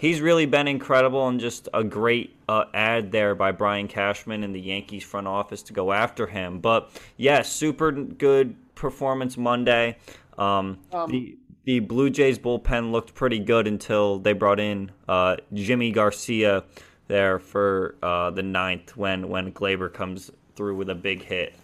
he's 0.00 0.22
really 0.22 0.46
been 0.46 0.66
incredible 0.66 1.28
and 1.28 1.38
just 1.38 1.68
a 1.74 1.84
great 1.84 2.34
uh, 2.48 2.64
ad 2.72 3.12
there 3.12 3.34
by 3.34 3.52
Brian 3.52 3.86
Cashman 3.86 4.42
and 4.42 4.54
the 4.54 4.60
Yankees 4.60 5.04
front 5.04 5.28
office 5.28 5.62
to 5.64 5.74
go 5.74 5.92
after 5.92 6.26
him. 6.26 6.58
But 6.58 6.90
yeah, 7.18 7.42
super 7.42 7.92
good 7.92 8.56
performance 8.80 9.36
Monday. 9.36 9.96
Um, 10.38 10.78
um, 10.92 11.10
the 11.10 11.38
the 11.64 11.80
Blue 11.80 12.10
Jays 12.10 12.38
bullpen 12.38 12.90
looked 12.90 13.14
pretty 13.14 13.38
good 13.38 13.68
until 13.68 14.18
they 14.18 14.32
brought 14.32 14.58
in 14.58 14.90
uh, 15.06 15.36
Yimi 15.52 15.94
Garcia 15.94 16.64
there 17.06 17.38
for 17.38 17.96
uh, 18.02 18.30
the 18.30 18.42
ninth 18.42 18.96
when 18.96 19.28
when 19.28 19.52
Gleyber 19.52 19.92
comes 19.92 20.30
through 20.56 20.76
with 20.76 20.90
a 20.90 20.94
big 20.94 21.22
hit. 21.22 21.54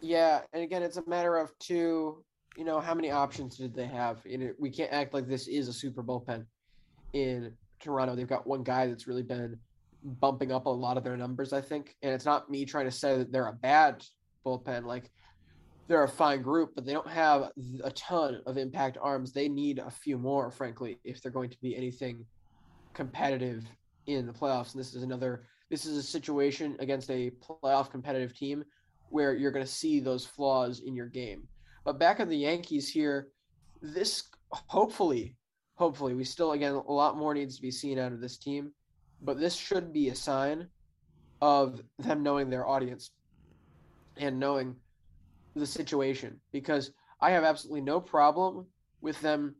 Yeah, 0.00 0.40
and 0.52 0.62
again, 0.62 0.82
it's 0.82 0.98
a 0.98 1.08
matter 1.08 1.36
of 1.36 1.56
two. 1.58 2.22
You 2.56 2.64
know, 2.64 2.80
how 2.80 2.94
many 2.94 3.10
options 3.10 3.56
did 3.56 3.74
they 3.74 3.86
have? 3.86 4.24
Know, 4.26 4.52
we 4.58 4.70
can't 4.70 4.92
act 4.92 5.14
like 5.14 5.28
this 5.28 5.46
is 5.46 5.68
a 5.68 5.72
super 5.72 6.02
bullpen 6.02 6.46
in 7.12 7.52
Toronto. 7.80 8.16
They've 8.16 8.26
got 8.26 8.46
one 8.46 8.62
guy 8.62 8.86
that's 8.86 9.06
really 9.06 9.22
been 9.22 9.58
bumping 10.02 10.52
up 10.52 10.66
a 10.66 10.70
lot 10.70 10.96
of 10.96 11.04
their 11.04 11.16
numbers, 11.16 11.52
I 11.52 11.60
think. 11.60 11.96
And 12.02 12.12
it's 12.14 12.24
not 12.24 12.50
me 12.50 12.64
trying 12.64 12.86
to 12.86 12.90
say 12.90 13.18
that 13.18 13.30
they're 13.30 13.48
a 13.48 13.52
bad 13.52 14.04
bullpen. 14.44 14.84
Like 14.84 15.10
they're 15.88 16.02
a 16.02 16.08
fine 16.08 16.42
group, 16.42 16.72
but 16.74 16.84
they 16.84 16.92
don't 16.92 17.08
have 17.08 17.50
a 17.84 17.90
ton 17.92 18.40
of 18.46 18.58
impact 18.58 18.98
arms. 19.00 19.32
They 19.32 19.48
need 19.48 19.78
a 19.78 19.90
few 19.90 20.18
more, 20.18 20.50
frankly, 20.50 20.98
if 21.04 21.22
they're 21.22 21.32
going 21.32 21.50
to 21.50 21.60
be 21.60 21.76
anything 21.76 22.24
competitive 22.92 23.64
in 24.06 24.26
the 24.26 24.32
playoffs. 24.32 24.72
And 24.72 24.80
this 24.80 24.94
is 24.94 25.02
another 25.02 25.46
this 25.70 25.84
is 25.84 25.96
a 25.96 26.02
situation 26.02 26.76
against 26.78 27.10
a 27.10 27.32
playoff 27.42 27.90
competitive 27.90 28.36
team 28.36 28.64
where 29.10 29.34
you're 29.34 29.50
going 29.50 29.64
to 29.64 29.70
see 29.70 29.98
those 29.98 30.24
flaws 30.24 30.80
in 30.80 30.94
your 30.94 31.08
game. 31.08 31.48
But 31.84 31.98
back 31.98 32.20
at 32.20 32.28
the 32.28 32.36
Yankees 32.36 32.88
here, 32.88 33.28
this 33.82 34.24
hopefully 34.50 35.36
hopefully 35.74 36.14
we 36.14 36.24
still 36.24 36.52
again 36.52 36.74
a 36.74 36.92
lot 36.92 37.16
more 37.16 37.34
needs 37.34 37.56
to 37.56 37.62
be 37.62 37.70
seen 37.70 37.98
out 37.98 38.12
of 38.12 38.20
this 38.20 38.38
team 38.38 38.72
but 39.22 39.38
this 39.38 39.54
should 39.54 39.92
be 39.92 40.08
a 40.08 40.14
sign 40.14 40.68
of 41.40 41.82
them 41.98 42.22
knowing 42.22 42.48
their 42.48 42.66
audience 42.66 43.10
and 44.16 44.38
knowing 44.38 44.74
the 45.60 45.66
situation 45.66 46.40
because 46.52 46.92
i 47.20 47.30
have 47.30 47.44
absolutely 47.44 47.80
no 47.80 48.00
problem 48.00 48.66
with 49.00 49.20
them 49.20 49.54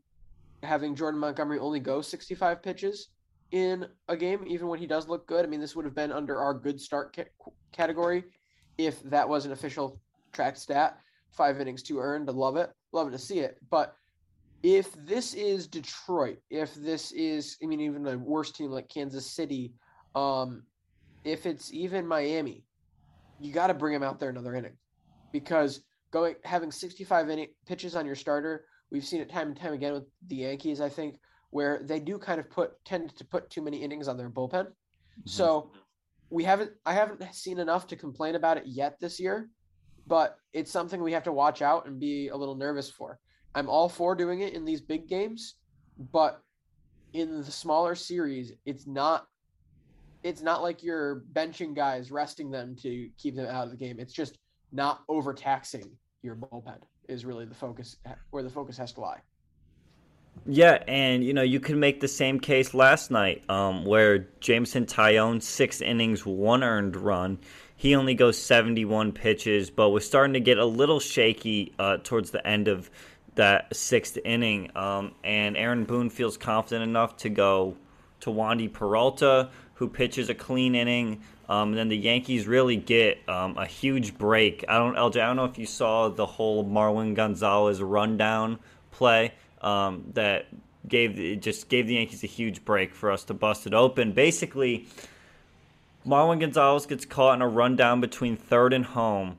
having 0.63 0.95
jordan 0.95 1.19
montgomery 1.19 1.59
only 1.59 1.79
go 1.79 2.01
65 2.01 2.61
pitches 2.61 3.09
in 3.51 3.87
a 4.09 4.17
game 4.17 4.43
even 4.45 4.67
when 4.67 4.79
he 4.79 4.87
does 4.87 5.07
look 5.07 5.27
good. 5.27 5.45
I 5.45 5.47
mean 5.47 5.61
this 5.61 5.75
would 5.75 5.85
have 5.85 5.95
been 5.95 6.11
under 6.11 6.37
our 6.37 6.53
good 6.53 6.79
start 6.79 7.15
ca- 7.15 7.51
category 7.71 8.25
if 8.77 9.01
that 9.03 9.27
was 9.27 9.45
an 9.45 9.51
official 9.51 9.99
track 10.33 10.57
stat. 10.57 10.99
Five 11.31 11.59
innings 11.61 11.83
two 11.83 11.99
earned 11.99 12.27
love 12.29 12.57
it 12.57 12.71
love 12.91 13.07
it 13.07 13.11
to 13.11 13.17
see 13.17 13.39
it. 13.39 13.57
But 13.69 13.95
if 14.63 14.91
this 15.05 15.33
is 15.33 15.67
Detroit, 15.67 16.39
if 16.49 16.73
this 16.73 17.11
is, 17.11 17.57
I 17.63 17.67
mean, 17.67 17.79
even 17.79 18.07
a 18.07 18.17
worse 18.17 18.51
team 18.51 18.71
like 18.71 18.89
Kansas 18.89 19.29
City, 19.29 19.73
um, 20.15 20.63
if 21.23 21.45
it's 21.45 21.71
even 21.71 22.07
Miami, 22.07 22.63
you 23.39 23.53
got 23.53 23.67
to 23.67 23.75
bring 23.75 23.93
him 23.93 24.01
out 24.01 24.19
there 24.19 24.29
another 24.29 24.55
inning 24.55 24.75
because 25.39 25.81
going 26.11 26.35
having 26.43 26.71
65 26.71 27.29
inning 27.29 27.47
pitches 27.67 27.95
on 27.95 28.05
your 28.05 28.15
starter, 28.15 28.65
we've 28.91 29.05
seen 29.05 29.21
it 29.21 29.29
time 29.29 29.49
and 29.49 29.57
time 29.57 29.73
again 29.73 29.93
with 29.93 30.05
the 30.27 30.37
Yankees. 30.37 30.81
I 30.81 30.89
think 30.89 31.19
where 31.51 31.81
they 31.83 31.99
do 31.99 32.17
kind 32.17 32.39
of 32.39 32.49
put 32.49 32.73
tend 32.85 33.15
to 33.15 33.25
put 33.25 33.49
too 33.49 33.61
many 33.61 33.77
innings 33.77 34.07
on 34.07 34.17
their 34.17 34.29
bullpen. 34.29 34.65
Mm-hmm. 34.65 35.21
So 35.25 35.71
we 36.29 36.43
haven't, 36.43 36.71
I 36.85 36.93
haven't 36.93 37.23
seen 37.33 37.59
enough 37.59 37.87
to 37.87 37.95
complain 37.95 38.35
about 38.35 38.57
it 38.57 38.63
yet 38.65 38.99
this 38.99 39.19
year, 39.19 39.49
but 40.07 40.37
it's 40.53 40.71
something 40.71 41.01
we 41.01 41.13
have 41.13 41.23
to 41.23 41.31
watch 41.31 41.61
out 41.61 41.85
and 41.87 41.99
be 41.99 42.29
a 42.29 42.35
little 42.35 42.55
nervous 42.55 42.89
for. 42.89 43.19
I'm 43.55 43.69
all 43.69 43.89
for 43.89 44.15
doing 44.15 44.41
it 44.41 44.53
in 44.53 44.65
these 44.65 44.81
big 44.81 45.07
games, 45.07 45.55
but 46.11 46.41
in 47.13 47.37
the 47.41 47.51
smaller 47.51 47.95
series, 47.95 48.51
it's 48.65 48.87
not 48.87 49.27
it's 50.23 50.41
not 50.41 50.63
like 50.63 50.83
you're 50.83 51.23
benching 51.33 51.75
guys, 51.75 52.11
resting 52.11 52.49
them 52.49 52.75
to 52.81 53.09
keep 53.17 53.35
them 53.35 53.45
out 53.45 53.65
of 53.65 53.71
the 53.71 53.77
game. 53.77 53.99
It's 53.99 54.13
just 54.13 54.37
not 54.71 55.03
overtaxing 55.07 55.91
your 56.23 56.35
bullpen 56.35 56.79
is 57.07 57.25
really 57.25 57.45
the 57.45 57.55
focus 57.55 57.97
where 58.31 58.43
the 58.43 58.49
focus 58.49 58.77
has 58.77 58.93
to 58.93 59.01
lie. 59.01 59.21
Yeah, 60.45 60.83
and 60.87 61.23
you 61.23 61.33
know 61.33 61.41
you 61.41 61.59
could 61.59 61.77
make 61.77 61.99
the 61.99 62.07
same 62.07 62.39
case 62.39 62.73
last 62.73 63.11
night, 63.11 63.43
um, 63.49 63.85
where 63.85 64.27
Jameson 64.39 64.85
Taillon 64.85 65.41
six 65.41 65.81
innings, 65.81 66.25
one 66.25 66.63
earned 66.63 66.95
run. 66.95 67.39
He 67.75 67.95
only 67.95 68.13
goes 68.13 68.39
seventy 68.39 68.85
one 68.85 69.11
pitches, 69.11 69.69
but 69.69 69.89
was 69.89 70.05
starting 70.05 70.33
to 70.33 70.39
get 70.39 70.57
a 70.57 70.65
little 70.65 70.99
shaky 70.99 71.73
uh, 71.79 71.97
towards 72.03 72.31
the 72.31 72.45
end 72.45 72.67
of 72.67 72.89
that 73.35 73.75
sixth 73.75 74.17
inning. 74.23 74.71
Um, 74.75 75.13
and 75.23 75.57
Aaron 75.57 75.85
Boone 75.85 76.09
feels 76.09 76.37
confident 76.37 76.83
enough 76.83 77.17
to 77.17 77.29
go 77.29 77.75
to 78.21 78.29
Wandy 78.29 78.71
Peralta, 78.71 79.49
who 79.75 79.87
pitches 79.87 80.29
a 80.29 80.35
clean 80.35 80.75
inning. 80.75 81.21
Um, 81.49 81.69
and 81.69 81.77
then 81.77 81.87
the 81.87 81.97
Yankees 81.97 82.45
really 82.45 82.75
get 82.75 83.17
um, 83.29 83.57
a 83.57 83.65
huge 83.65 84.17
break. 84.17 84.65
I 84.67 84.77
don't, 84.77 84.95
LJ, 84.95 85.21
I 85.21 85.27
don't 85.27 85.37
know 85.37 85.45
if 85.45 85.57
you 85.57 85.65
saw 85.65 86.09
the 86.09 86.25
whole 86.25 86.65
Marwin 86.65 87.15
Gonzalez 87.15 87.81
rundown 87.81 88.59
play 88.91 89.33
um, 89.61 90.03
that 90.13 90.47
gave 90.87 91.41
just 91.41 91.69
gave 91.69 91.87
the 91.87 91.95
Yankees 91.95 92.23
a 92.23 92.27
huge 92.27 92.63
break 92.65 92.93
for 92.93 93.11
us 93.11 93.23
to 93.25 93.33
bust 93.33 93.65
it 93.65 93.73
open. 93.73 94.11
Basically, 94.11 94.87
Marwin 96.05 96.39
Gonzalez 96.39 96.85
gets 96.85 97.05
caught 97.05 97.35
in 97.35 97.41
a 97.41 97.47
rundown 97.47 98.01
between 98.01 98.35
third 98.35 98.73
and 98.73 98.85
home 98.85 99.37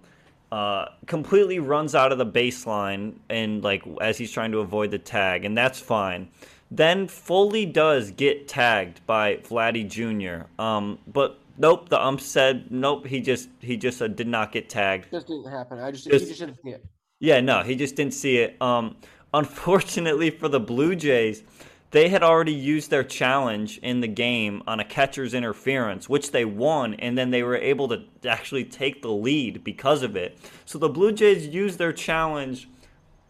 uh, 0.50 0.87
completely 1.07 1.59
runs 1.59 1.95
out 1.95 2.12
of 2.12 2.19
the 2.19 2.27
baseline 2.27 3.15
and 3.29 3.62
like 3.62 3.83
as 4.00 4.19
he's 4.19 4.31
trying 4.31 4.53
to 4.53 4.59
avoid 4.59 4.91
the 4.91 4.99
tag, 4.99 5.45
and 5.45 5.57
that's 5.57 5.79
fine. 5.79 6.29
Then 6.71 7.09
fully 7.09 7.65
does 7.65 8.11
get 8.11 8.49
tagged 8.49 9.05
by 9.07 9.37
Vladdy 9.37 9.88
Jr. 9.88 10.47
Um, 10.62 10.99
but 11.07 11.38
nope, 11.59 11.88
the 11.88 12.03
ump 12.03 12.21
said 12.21 12.71
nope. 12.71 13.07
He 13.07 13.21
just 13.21 13.49
he 13.61 13.77
just 13.77 14.00
uh, 14.00 14.09
did 14.09 14.29
not 14.29 14.53
get 14.53 14.69
tagged. 14.69 15.11
Just 15.11 15.27
didn't 15.27 15.50
happen. 15.50 15.79
I 15.79 15.91
just, 15.91 16.09
just 16.09 16.25
he 16.25 16.29
just 16.29 16.41
didn't 16.41 16.59
see 16.62 16.71
it. 16.71 16.85
Yeah, 17.21 17.41
no, 17.41 17.62
he 17.62 17.75
just 17.75 17.97
didn't 17.97 18.15
see 18.15 18.38
it. 18.38 18.61
Um, 18.62 18.97
unfortunately 19.35 20.31
for 20.38 20.49
the 20.49 20.61
Blue 20.61 20.95
Jays, 20.95 21.43
they 21.91 22.11
had 22.11 22.23
already 22.23 22.53
used 22.53 22.91
their 22.91 23.03
challenge 23.03 23.79
in 23.79 24.00
the 24.00 24.09
game 24.09 24.62
on 24.67 24.79
a 24.79 24.85
catcher's 24.85 25.33
interference, 25.33 26.09
which 26.09 26.33
they 26.33 26.45
won, 26.45 26.95
and 26.95 27.17
then 27.17 27.31
they 27.31 27.43
were 27.43 27.57
able 27.57 27.88
to 27.88 28.05
actually 28.27 28.65
take 28.65 29.00
the 29.00 29.11
lead 29.11 29.65
because 29.65 30.03
of 30.03 30.15
it. 30.15 30.38
So 30.67 30.79
the 30.79 30.91
Blue 30.91 31.12
Jays 31.12 31.47
used 31.47 31.79
their 31.79 31.95
challenge, 31.95 32.69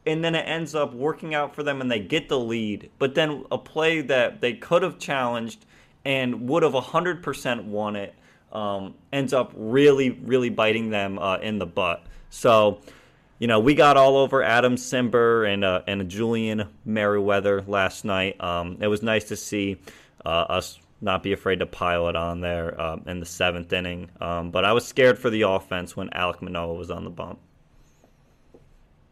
and 0.04 0.24
then 0.24 0.34
it 0.34 0.42
ends 0.48 0.74
up 0.74 0.92
working 0.92 1.34
out 1.34 1.54
for 1.54 1.62
them, 1.62 1.80
and 1.80 1.90
they 1.90 2.00
get 2.00 2.28
the 2.28 2.38
lead. 2.38 2.90
But 2.98 3.14
then 3.14 3.44
a 3.52 3.58
play 3.58 4.00
that 4.00 4.40
they 4.40 4.54
could 4.54 4.82
have 4.82 4.98
challenged 4.98 5.64
and 6.08 6.48
would 6.48 6.62
have 6.62 6.72
100% 6.72 7.64
won 7.64 7.94
it 7.94 8.14
um, 8.50 8.94
ends 9.12 9.34
up 9.34 9.52
really, 9.54 10.10
really 10.10 10.48
biting 10.48 10.88
them 10.88 11.18
uh, 11.18 11.36
in 11.36 11.58
the 11.58 11.66
butt. 11.66 12.02
So 12.30 12.80
you 13.38 13.46
know, 13.46 13.60
we 13.60 13.74
got 13.74 13.96
all 13.96 14.16
over 14.16 14.42
Adam 14.42 14.74
Cimber 14.74 15.52
and 15.52 15.64
uh, 15.64 15.82
and 15.86 16.08
Julian 16.08 16.68
Merryweather 16.84 17.62
last 17.62 18.04
night. 18.04 18.40
Um, 18.40 18.78
it 18.80 18.88
was 18.88 19.02
nice 19.02 19.24
to 19.24 19.36
see 19.36 19.78
uh, 20.26 20.28
us 20.28 20.80
not 21.00 21.22
be 21.22 21.32
afraid 21.32 21.60
to 21.60 21.66
pile 21.66 22.08
it 22.08 22.16
on 22.16 22.40
there 22.40 22.80
uh, 22.80 22.96
in 23.06 23.20
the 23.20 23.26
seventh 23.26 23.72
inning. 23.72 24.10
Um, 24.20 24.50
but 24.50 24.64
I 24.64 24.72
was 24.72 24.84
scared 24.88 25.18
for 25.18 25.30
the 25.30 25.42
offense 25.42 25.96
when 25.96 26.08
Alek 26.10 26.42
Manoah 26.42 26.74
was 26.74 26.90
on 26.90 27.04
the 27.04 27.10
bump. 27.10 27.38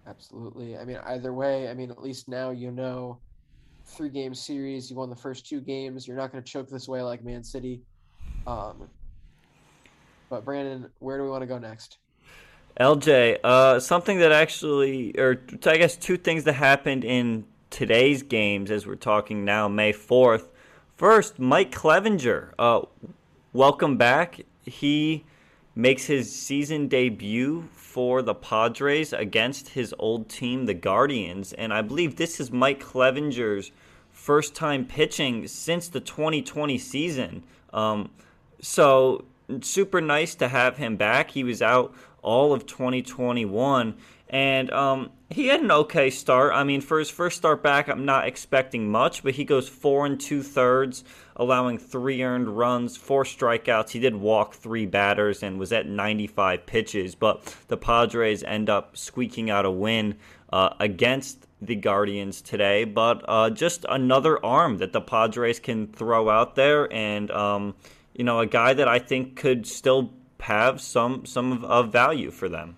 Absolutely. 0.09 0.77
I 0.77 0.85
mean, 0.85 0.99
either 1.05 1.33
way, 1.33 1.69
I 1.69 1.75
mean, 1.75 1.91
at 1.91 2.03
least 2.03 2.27
now 2.27 2.51
you 2.51 2.73
know 2.73 3.19
three 3.87 4.09
game 4.09 4.35
series. 4.35 4.91
You 4.91 4.97
won 4.97 5.11
the 5.11 5.17
first 5.17 5.49
two 5.49 5.61
games. 5.61 6.07
You're 6.07 6.17
not 6.17 6.33
going 6.33 6.43
to 6.43 6.51
choke 6.51 6.69
this 6.69 6.89
way 6.89 7.03
like 7.03 7.25
Man 7.25 7.43
City. 7.43 7.83
Um, 8.47 8.89
but 10.29 10.45
Brandon, 10.45 10.91
where 10.99 11.19
do 11.19 11.25
we 11.25 11.31
want 11.31 11.43
to 11.43 11.47
go 11.47 11.59
next? 11.59 11.99
LJ, 12.81 13.39
uh, 13.43 13.81
something 13.81 14.19
that 14.19 14.33
actually, 14.33 15.19
or 15.19 15.41
I 15.65 15.79
guess 15.79 15.97
two 15.97 16.17
things 16.17 16.45
that 16.45 16.55
happened 16.55 17.05
in 17.05 17.47
today's 17.71 18.23
games 18.23 18.71
as 18.71 18.87
we're 18.87 18.97
talking 18.97 19.45
now, 19.45 19.67
May 19.69 19.93
4th. 19.93 20.49
First, 20.97 21.39
Mike 21.39 21.71
Clevinger, 21.73 22.53
uh, 22.59 22.83
welcome 23.53 23.97
back. 23.97 24.41
He 24.63 25.25
makes 25.77 26.07
his 26.07 26.35
season 26.35 26.89
debut 26.89 27.69
for 27.75 28.23
the 28.23 28.35
Padres 28.35 29.13
against 29.13 29.69
his 29.69 29.95
old 29.99 30.29
team, 30.29 30.65
the 30.65 30.75
Guardians. 30.75 31.53
And 31.53 31.73
I 31.73 31.83
believe 31.83 32.17
this 32.17 32.41
is 32.41 32.51
Mike 32.51 32.81
Clevinger's 32.81 33.71
first 34.11 34.55
time 34.55 34.87
pitching 34.87 35.47
since 35.47 35.89
the 35.89 36.01
2020 36.01 36.79
season. 36.79 37.45
Um, 37.75 38.11
so, 38.61 39.27
super 39.61 40.01
nice 40.01 40.35
to 40.37 40.49
have 40.49 40.79
him 40.79 40.97
back. 40.97 41.31
He 41.31 41.45
was 41.45 41.61
out 41.61 41.95
all 42.23 42.55
of 42.55 42.67
2021. 42.67 43.95
And 44.29 44.73
um, 44.73 45.11
he 45.31 45.47
had 45.47 45.61
an 45.61 45.71
okay 45.71 46.11
start. 46.11 46.53
I 46.53 46.65
mean, 46.65 46.81
for 46.81 46.99
his 46.99 47.11
first 47.11 47.37
start 47.37 47.63
back, 47.63 47.89
I'm 47.89 48.05
not 48.05 48.27
expecting 48.27 48.91
much, 48.91 49.23
but 49.23 49.35
he 49.35 49.45
goes 49.45 49.69
four 49.69 50.05
and 50.05 50.21
two 50.21 50.43
thirds, 50.43 51.05
allowing 51.37 51.79
three 51.79 52.23
earned 52.23 52.49
runs, 52.49 52.97
four 52.97 53.23
strikeouts. 53.23 53.91
He 53.91 54.01
did 54.01 54.17
walk 54.17 54.55
three 54.55 54.87
batters 54.87 55.43
and 55.43 55.59
was 55.59 55.73
at 55.73 55.87
95 55.87 56.67
pitches, 56.67 57.15
but 57.15 57.55
the 57.69 57.77
Padres 57.77 58.43
end 58.43 58.69
up 58.69 58.97
squeaking 58.97 59.49
out 59.49 59.65
a 59.65 59.71
win 59.71 60.17
uh, 60.53 60.71
against 60.81 61.47
the 61.63 61.77
Guardians 61.77 62.41
today. 62.41 62.85
But 62.85 63.25
uh, 63.29 63.51
just 63.51 63.87
another 63.89 64.45
arm 64.45 64.79
that 64.79 64.93
the 64.93 65.01
Padres 65.01 65.61
can 65.61 65.87
throw 65.87 66.29
out 66.29 66.57
there, 66.57 66.93
and 66.93 67.31
um, 67.31 67.75
you 68.13 68.25
know, 68.25 68.41
a 68.41 68.47
guy 68.47 68.75
that 68.75 68.89
I 68.89 68.99
think 68.99 69.37
could 69.37 69.67
still 69.67 70.13
have 70.41 70.81
some 70.81 71.27
some 71.27 71.53
of, 71.53 71.65
of 71.65 71.93
value 71.93 72.31
for 72.31 72.49
them. 72.49 72.77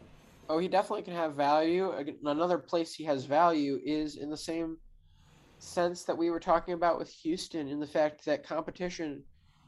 Oh, 0.48 0.58
he 0.58 0.68
definitely 0.68 1.02
can 1.02 1.14
have 1.14 1.34
value. 1.34 1.92
Another 2.24 2.58
place 2.58 2.94
he 2.94 3.04
has 3.04 3.24
value 3.24 3.78
is 3.84 4.16
in 4.16 4.30
the 4.30 4.36
same 4.36 4.78
sense 5.58 6.04
that 6.04 6.16
we 6.16 6.30
were 6.30 6.40
talking 6.40 6.74
about 6.74 6.98
with 6.98 7.10
Houston, 7.10 7.68
in 7.68 7.80
the 7.80 7.86
fact 7.86 8.24
that 8.24 8.46
competition 8.46 9.22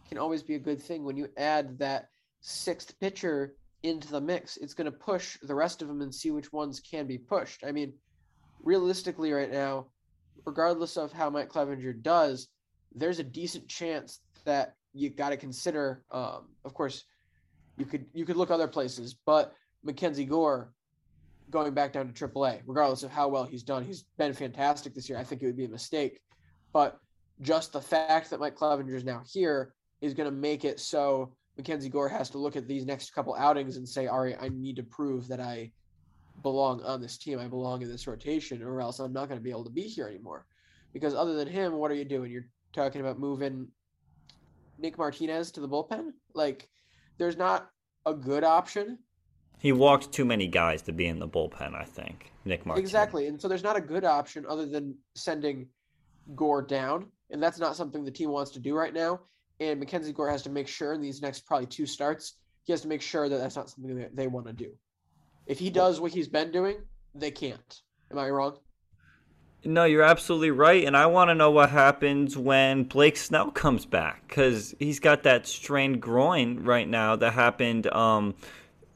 can 0.09 0.17
always 0.17 0.43
be 0.43 0.55
a 0.55 0.59
good 0.59 0.81
thing. 0.81 1.05
When 1.05 1.17
you 1.17 1.29
add 1.37 1.79
that 1.79 2.09
sixth 2.41 2.99
pitcher 2.99 3.55
into 3.83 4.09
the 4.09 4.21
mix, 4.21 4.57
it's 4.57 4.75
going 4.75 4.91
to 4.91 4.99
push 4.99 5.37
the 5.43 5.55
rest 5.55 5.83
of 5.83 5.89
them 5.89 6.01
and 6.01 6.15
see 6.15 6.31
which 6.31 6.53
ones 6.53 6.81
can 6.81 7.07
be 7.07 7.19
pushed. 7.19 7.63
I 7.65 7.73
mean, 7.73 7.93
realistically, 8.63 9.33
right 9.33 9.51
now, 9.53 9.87
regardless 10.47 10.97
of 10.97 11.13
how 11.13 11.29
Mike 11.29 11.51
Clevinger 11.51 12.03
does, 12.03 12.49
there's 12.95 13.19
a 13.19 13.25
decent 13.25 13.69
chance 13.69 14.21
that 14.45 14.75
you 14.95 15.11
got 15.11 15.31
to 15.31 15.37
consider. 15.37 16.05
Um, 16.11 16.49
of 16.65 16.73
course, 16.73 17.05
you 17.77 17.85
could 17.85 18.07
you 18.13 18.25
could 18.25 18.37
look 18.37 18.51
other 18.51 18.69
places, 18.69 19.15
but 19.27 19.55
Mackenzie 19.83 20.25
Gore 20.25 20.73
going 21.51 21.75
back 21.75 21.93
down 21.93 22.13
to 22.13 22.29
AAA, 22.29 22.61
regardless 22.67 23.03
of 23.03 23.11
how 23.11 23.29
well 23.29 23.45
he's 23.45 23.63
done, 23.63 23.85
he's 23.85 24.05
been 24.19 24.33
fantastic 24.33 24.95
this 24.95 25.09
year. 25.09 25.19
I 25.19 25.25
think 25.25 25.43
it 25.43 25.47
would 25.47 25.57
be 25.57 25.65
a 25.65 25.69
mistake, 25.69 26.21
but 26.73 27.01
just 27.41 27.73
the 27.73 27.81
fact 27.81 28.31
that 28.31 28.41
Mike 28.41 28.57
Clevinger 28.57 28.95
is 28.95 29.05
now 29.05 29.23
here 29.27 29.75
is 30.01 30.15
going 30.15 30.31
to 30.31 30.37
make 30.37 30.65
it 30.65 30.79
so 30.79 31.33
Mackenzie 31.57 31.89
Gore 31.89 32.09
has 32.09 32.31
to 32.31 32.39
look 32.39 32.57
at 32.57 32.69
these 32.69 32.87
next 32.87 33.11
couple 33.15 33.35
outings 33.35 33.77
and 33.77 33.89
say, 33.89 34.07
"All 34.07 34.23
right, 34.23 34.37
I 34.41 34.49
need 34.49 34.77
to 34.77 34.83
prove 34.83 35.29
that 35.29 35.41
I 35.41 35.73
belong 36.43 36.83
on 36.83 37.01
this 37.01 37.19
team. 37.19 37.39
I 37.39 37.49
belong 37.49 37.83
in 37.83 37.89
this 37.89 38.07
rotation, 38.07 38.63
or 38.63 38.81
else 38.81 38.99
I'm 38.99 39.13
not 39.13 39.29
going 39.29 39.39
to 39.39 39.45
be 39.45 39.51
able 39.51 39.65
to 39.65 39.71
be 39.71 39.83
here 39.83 40.07
anymore." 40.07 40.47
Because 40.93 41.15
other 41.15 41.35
than 41.35 41.49
him, 41.49 41.75
what 41.75 41.91
are 41.91 41.95
you 41.95 42.05
doing? 42.05 42.31
You're 42.31 42.49
talking 42.73 43.01
about 43.01 43.19
moving 43.19 43.69
Nick 44.79 44.97
Martinez 44.97 45.51
to 45.53 45.61
the 45.61 45.69
bullpen, 45.69 46.13
like 46.35 46.69
there's 47.19 47.37
not 47.37 47.71
a 48.07 48.15
good 48.15 48.45
option. 48.45 48.99
He 49.61 49.73
walked 49.73 50.11
too 50.11 50.25
many 50.25 50.47
guys 50.47 50.83
to 50.83 50.93
be 50.93 51.07
in 51.07 51.19
the 51.19 51.29
bullpen, 51.29 51.75
I 51.75 51.85
think. 51.85 52.33
Nick 52.47 52.65
Martinez. 52.65 52.89
Exactly. 52.89 53.27
And 53.27 53.41
so 53.41 53.47
there's 53.47 53.63
not 53.63 53.77
a 53.77 53.81
good 53.81 54.05
option 54.05 54.47
other 54.49 54.67
than 54.67 54.97
sending 55.15 55.69
Gore 56.35 56.63
down. 56.63 57.07
And 57.31 57.43
that's 57.43 57.59
not 57.59 57.77
something 57.77 58.05
the 58.05 58.11
team 58.11 58.31
wants 58.31 58.51
to 58.53 58.59
do 58.59 58.75
right 58.75 58.95
now. 58.95 59.21
And 59.61 59.79
Mackenzie 59.79 60.13
Gore 60.13 60.31
has 60.31 60.43
to 60.43 60.51
make 60.51 60.67
sure 60.67 60.95
in 60.95 61.03
these 61.03 61.21
next 61.21 61.47
probably 61.47 61.67
two 61.67 61.85
starts, 61.85 62.37
he 62.65 62.73
has 62.73 62.81
to 62.81 62.89
make 62.89 63.03
sure 63.03 63.29
that 63.29 63.37
that's 63.37 63.57
not 63.57 63.69
something 63.69 63.97
that 63.97 64.17
they 64.17 64.27
want 64.27 64.47
to 64.47 64.53
do. 64.55 64.73
If 65.47 65.59
he 65.59 65.69
does 65.69 66.01
what 66.01 66.13
he's 66.13 66.29
been 66.29 66.51
doing, 66.51 66.79
they 67.15 67.31
can't. 67.31 67.83
Am 68.11 68.19
I 68.19 68.31
wrong? 68.31 68.57
No, 69.63 69.85
you're 69.85 70.03
absolutely 70.03 70.51
right. 70.53 70.85
And 70.85 70.97
I 70.97 71.07
want 71.07 71.29
to 71.29 71.35
know 71.35 71.51
what 71.51 71.69
happens 71.69 72.37
when 72.37 72.85
Blake 72.85 73.19
Snell 73.19 73.51
comes 73.51 73.85
back 73.85 74.27
because 74.27 74.75
he's 74.79 75.01
got 75.01 75.25
that 75.25 75.47
strained 75.47 76.01
groin 76.01 76.65
right 76.65 76.89
now 76.89 77.17
that 77.17 77.35
happened 77.35 77.87
um, 77.89 78.35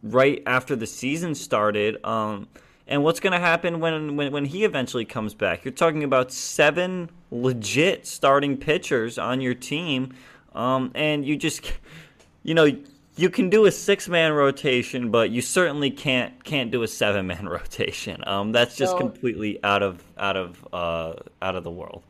right 0.04 0.42
after 0.46 0.76
the 0.76 0.86
season 0.86 1.34
started. 1.34 2.04
Um, 2.04 2.46
and 2.86 3.02
what's 3.02 3.18
going 3.18 3.32
to 3.32 3.40
happen 3.40 3.80
when, 3.80 4.14
when, 4.16 4.30
when 4.32 4.44
he 4.44 4.64
eventually 4.64 5.04
comes 5.04 5.34
back? 5.34 5.64
You're 5.64 5.72
talking 5.72 6.04
about 6.04 6.30
seven 6.30 7.10
legit 7.30 8.06
starting 8.06 8.56
pitchers 8.56 9.18
on 9.18 9.40
your 9.40 9.54
team. 9.54 10.14
Um, 10.54 10.92
and 10.94 11.24
you 11.24 11.36
just, 11.36 11.72
you 12.42 12.54
know, 12.54 12.70
you 13.16 13.30
can 13.30 13.48
do 13.48 13.64
a 13.66 13.72
six 13.72 14.08
man 14.08 14.32
rotation, 14.32 15.10
but 15.10 15.30
you 15.30 15.40
certainly 15.40 15.90
can't 15.90 16.42
can't 16.44 16.70
do 16.70 16.82
a 16.82 16.88
seven 16.88 17.26
man 17.26 17.48
rotation. 17.48 18.22
Um, 18.26 18.52
that's 18.52 18.76
just 18.76 18.92
no, 18.92 18.98
completely 18.98 19.62
out 19.62 19.82
of 19.82 20.02
out 20.18 20.36
of 20.36 20.66
uh, 20.72 21.14
out 21.40 21.56
of 21.56 21.64
the 21.64 21.70
world. 21.70 22.02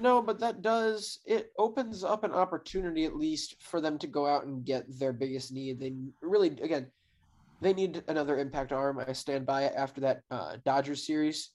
No, 0.00 0.22
but 0.22 0.40
that 0.40 0.62
does 0.62 1.18
it 1.26 1.52
opens 1.58 2.04
up 2.04 2.24
an 2.24 2.32
opportunity 2.32 3.04
at 3.04 3.16
least 3.16 3.56
for 3.60 3.80
them 3.80 3.98
to 3.98 4.06
go 4.06 4.26
out 4.26 4.46
and 4.46 4.64
get 4.64 4.84
their 4.98 5.12
biggest 5.12 5.52
need. 5.52 5.78
They 5.80 5.94
really 6.22 6.48
again, 6.48 6.86
they 7.60 7.72
need 7.72 8.02
another 8.08 8.38
impact 8.38 8.72
arm. 8.72 9.02
I 9.06 9.12
stand 9.12 9.46
by 9.46 9.64
it 9.64 9.74
after 9.76 10.00
that 10.02 10.22
uh, 10.30 10.56
Dodgers 10.64 11.06
series, 11.06 11.50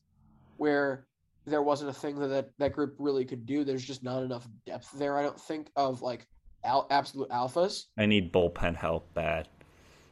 where 0.57 1.07
there 1.45 1.61
wasn't 1.61 1.89
a 1.89 1.93
thing 1.93 2.19
that, 2.19 2.27
that 2.27 2.49
that 2.57 2.73
group 2.73 2.95
really 2.97 3.25
could 3.25 3.45
do. 3.45 3.63
There's 3.63 3.83
just 3.83 4.03
not 4.03 4.23
enough 4.23 4.47
depth 4.65 4.91
there. 4.93 5.17
I 5.17 5.23
don't 5.23 5.39
think 5.39 5.69
of 5.75 6.01
like 6.01 6.27
al- 6.63 6.87
absolute 6.89 7.29
alphas. 7.29 7.83
I 7.97 8.05
need 8.05 8.31
bullpen 8.31 8.75
help 8.75 9.13
bad. 9.13 9.47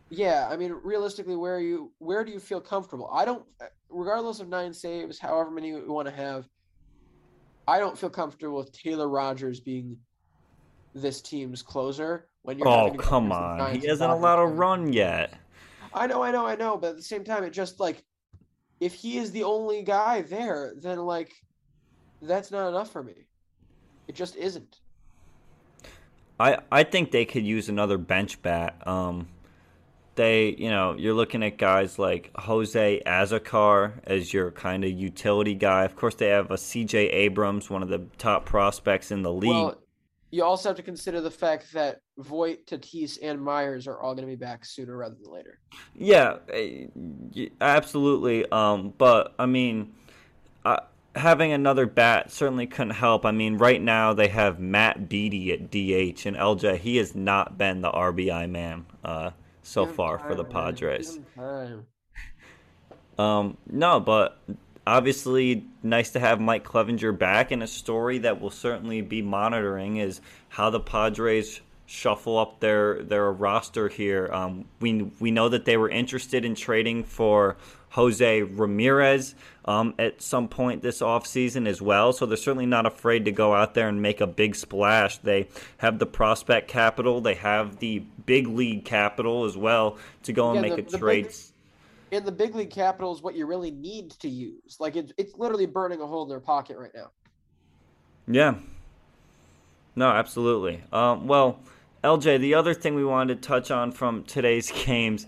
Yeah, 0.09 0.47
I 0.51 0.57
mean, 0.57 0.75
realistically, 0.83 1.35
where 1.35 1.59
you 1.59 1.91
where 1.97 2.23
do 2.23 2.31
you 2.31 2.39
feel 2.39 2.61
comfortable? 2.61 3.09
I 3.11 3.25
don't, 3.25 3.43
regardless 3.89 4.39
of 4.39 4.47
nine 4.47 4.73
saves, 4.73 5.19
however 5.19 5.51
many 5.51 5.69
you 5.69 5.91
want 5.91 6.07
to 6.07 6.13
have. 6.13 6.47
I 7.67 7.79
don't 7.79 7.97
feel 7.97 8.09
comfortable 8.09 8.57
with 8.57 8.73
Taylor 8.73 9.07
Rogers 9.07 9.61
being 9.61 9.97
this 10.93 11.21
team's 11.21 11.61
closer 11.61 12.27
when 12.41 12.59
you're. 12.59 12.67
Oh 12.67 12.93
come 12.93 13.31
on, 13.31 13.79
he 13.79 13.87
hasn't 13.87 14.11
allowed 14.11 14.39
a 14.39 14.45
run 14.45 14.91
yet. 14.91 15.33
I 15.93 16.07
know, 16.07 16.23
I 16.23 16.31
know, 16.31 16.45
I 16.45 16.55
know, 16.55 16.77
but 16.77 16.91
at 16.91 16.97
the 16.97 17.03
same 17.03 17.23
time, 17.23 17.43
it 17.43 17.51
just 17.51 17.79
like 17.79 18.03
if 18.79 18.93
he 18.93 19.17
is 19.17 19.31
the 19.31 19.43
only 19.43 19.83
guy 19.83 20.21
there, 20.21 20.73
then 20.75 20.99
like 20.99 21.31
that's 22.21 22.51
not 22.51 22.69
enough 22.69 22.91
for 22.91 23.03
me. 23.03 23.27
It 24.07 24.15
just 24.15 24.35
isn't. 24.35 24.79
I 26.39 26.57
I 26.71 26.83
think 26.83 27.11
they 27.11 27.25
could 27.25 27.45
use 27.45 27.69
another 27.69 27.97
bench 27.97 28.41
bat. 28.41 28.85
Um, 28.87 29.27
they 30.15 30.55
you 30.57 30.69
know 30.69 30.95
you're 30.97 31.13
looking 31.13 31.43
at 31.43 31.57
guys 31.57 31.97
like 31.97 32.31
Jose 32.35 33.01
Azocar 33.05 33.93
as 34.03 34.33
your 34.33 34.51
kind 34.51 34.83
of 34.83 34.91
utility 34.91 35.55
guy. 35.55 35.85
Of 35.85 35.95
course, 35.95 36.15
they 36.15 36.27
have 36.27 36.51
a 36.51 36.57
C.J. 36.57 37.09
Abrams, 37.09 37.69
one 37.69 37.83
of 37.83 37.89
the 37.89 38.05
top 38.17 38.45
prospects 38.45 39.11
in 39.11 39.21
the 39.21 39.31
league. 39.31 39.49
Well, 39.49 39.82
you 40.33 40.43
also 40.43 40.69
have 40.69 40.75
to 40.77 40.81
consider 40.81 41.21
the 41.21 41.29
fact 41.29 41.71
that 41.73 42.01
Voit, 42.17 42.65
Tatis, 42.65 43.19
and 43.21 43.39
Myers 43.39 43.87
are 43.87 44.01
all 44.01 44.15
going 44.15 44.27
to 44.27 44.31
be 44.31 44.35
back 44.35 44.65
sooner 44.65 44.97
rather 44.97 45.13
than 45.21 45.31
later. 45.31 45.59
Yeah, 45.93 46.37
eh, 46.51 46.87
absolutely. 47.61 48.43
Um, 48.51 48.95
but 48.97 49.35
I 49.37 49.45
mean, 49.45 49.93
I, 50.65 50.79
having 51.15 51.51
another 51.51 51.85
bat 51.85 52.31
certainly 52.31 52.65
couldn't 52.65 52.95
help. 52.95 53.27
I 53.27 53.31
mean, 53.31 53.59
right 53.59 53.79
now 53.79 54.15
they 54.15 54.27
have 54.29 54.59
Matt 54.59 55.07
Beaty 55.07 55.51
at 55.51 55.69
DH, 55.69 56.25
and 56.25 56.35
LJ 56.35 56.79
he 56.79 56.97
has 56.97 57.13
not 57.13 57.59
been 57.59 57.81
the 57.81 57.91
RBI 57.91 58.49
man 58.49 58.87
uh, 59.05 59.29
so 59.61 59.85
far 59.85 60.17
for 60.17 60.33
the 60.33 60.43
Padres. 60.43 61.19
Um, 63.19 63.57
no, 63.69 63.99
but 63.99 64.39
obviously 64.85 65.65
nice 65.81 66.11
to 66.11 66.19
have 66.19 66.39
Mike 66.39 66.63
Clevinger 66.63 67.17
back, 67.17 67.51
and 67.51 67.63
a 67.63 67.67
story 67.67 68.19
that 68.19 68.41
we'll 68.41 68.49
certainly 68.49 69.01
be 69.01 69.21
monitoring 69.21 69.97
is 69.97 70.21
how 70.49 70.69
the 70.69 70.79
Padres 70.79 71.61
shuffle 71.85 72.37
up 72.37 72.59
their 72.59 73.03
their 73.03 73.31
roster 73.31 73.87
here. 73.89 74.29
Um, 74.31 74.65
we 74.79 75.03
we 75.19 75.31
know 75.31 75.49
that 75.49 75.65
they 75.65 75.77
were 75.77 75.89
interested 75.89 76.45
in 76.45 76.55
trading 76.55 77.03
for 77.03 77.57
Jose 77.89 78.41
Ramirez 78.41 79.35
um, 79.65 79.93
at 79.99 80.21
some 80.21 80.47
point 80.47 80.81
this 80.81 81.01
offseason 81.01 81.67
as 81.67 81.81
well. 81.81 82.11
So 82.11 82.25
they're 82.25 82.37
certainly 82.37 82.65
not 82.65 82.85
afraid 82.87 83.25
to 83.25 83.31
go 83.31 83.53
out 83.53 83.75
there 83.75 83.87
and 83.87 84.01
make 84.01 84.19
a 84.21 84.25
big 84.27 84.55
splash. 84.55 85.17
They 85.19 85.47
have 85.77 85.99
the 85.99 86.07
prospect 86.07 86.67
capital, 86.67 87.21
they 87.21 87.35
have 87.35 87.77
the 87.77 87.99
big 88.25 88.47
league 88.47 88.85
capital 88.85 89.43
as 89.45 89.55
well 89.55 89.97
to 90.23 90.33
go 90.33 90.51
and 90.51 90.55
Yeah, 90.55 90.61
make 90.61 90.75
the- 90.75 90.87
a 90.87 90.91
the 90.91 90.97
trade. 90.97 91.25
And 92.13 92.23
the 92.23 92.31
big 92.31 92.53
league 92.53 92.69
capital 92.69 93.11
is 93.11 93.23
what 93.23 93.33
you 93.33 93.47
really 93.47 93.71
need 93.71 94.11
to 94.11 94.29
use. 94.29 94.77
Like 94.79 94.95
it's 94.95 95.11
it's 95.17 95.35
literally 95.35 95.65
burning 95.65 95.99
a 95.99 96.05
hole 96.05 96.21
in 96.21 96.29
their 96.29 96.39
pocket 96.39 96.77
right 96.77 96.91
now. 96.93 97.09
Yeah. 98.27 98.55
No, 99.95 100.09
absolutely. 100.09 100.83
Um, 100.93 101.25
well, 101.25 101.59
LJ, 102.03 102.39
the 102.39 102.53
other 102.53 102.75
thing 102.75 102.93
we 102.93 103.03
wanted 103.03 103.41
to 103.41 103.47
touch 103.47 103.71
on 103.71 103.91
from 103.91 104.23
today's 104.25 104.71
games, 104.85 105.25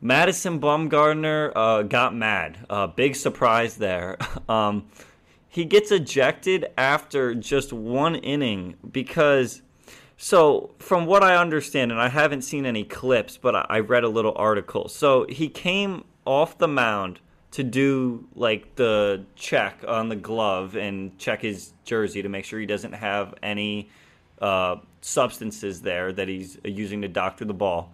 Madison 0.00 0.58
Bumgarner 0.60 1.52
uh, 1.54 1.82
got 1.82 2.16
mad. 2.16 2.66
Uh, 2.68 2.88
big 2.88 3.16
surprise 3.16 3.76
there. 3.76 4.18
Um, 4.48 4.88
he 5.48 5.64
gets 5.64 5.92
ejected 5.92 6.66
after 6.76 7.34
just 7.34 7.72
one 7.72 8.16
inning 8.16 8.74
because. 8.90 9.62
So, 10.16 10.70
from 10.78 11.06
what 11.06 11.24
I 11.24 11.36
understand, 11.36 11.90
and 11.90 12.00
I 12.00 12.08
haven't 12.08 12.42
seen 12.42 12.66
any 12.66 12.84
clips, 12.84 13.36
but 13.36 13.68
I 13.68 13.80
read 13.80 14.04
a 14.04 14.08
little 14.08 14.32
article. 14.36 14.88
So, 14.88 15.26
he 15.28 15.48
came 15.48 16.04
off 16.24 16.58
the 16.58 16.68
mound 16.68 17.20
to 17.52 17.62
do 17.62 18.26
like 18.34 18.74
the 18.74 19.24
check 19.36 19.84
on 19.86 20.08
the 20.08 20.16
glove 20.16 20.76
and 20.76 21.16
check 21.18 21.40
his 21.42 21.72
jersey 21.84 22.22
to 22.22 22.28
make 22.28 22.44
sure 22.44 22.58
he 22.58 22.66
doesn't 22.66 22.94
have 22.94 23.34
any 23.42 23.88
uh, 24.40 24.76
substances 25.00 25.82
there 25.82 26.12
that 26.12 26.26
he's 26.26 26.58
using 26.64 27.02
to 27.02 27.08
doctor 27.08 27.44
the 27.44 27.54
ball. 27.54 27.92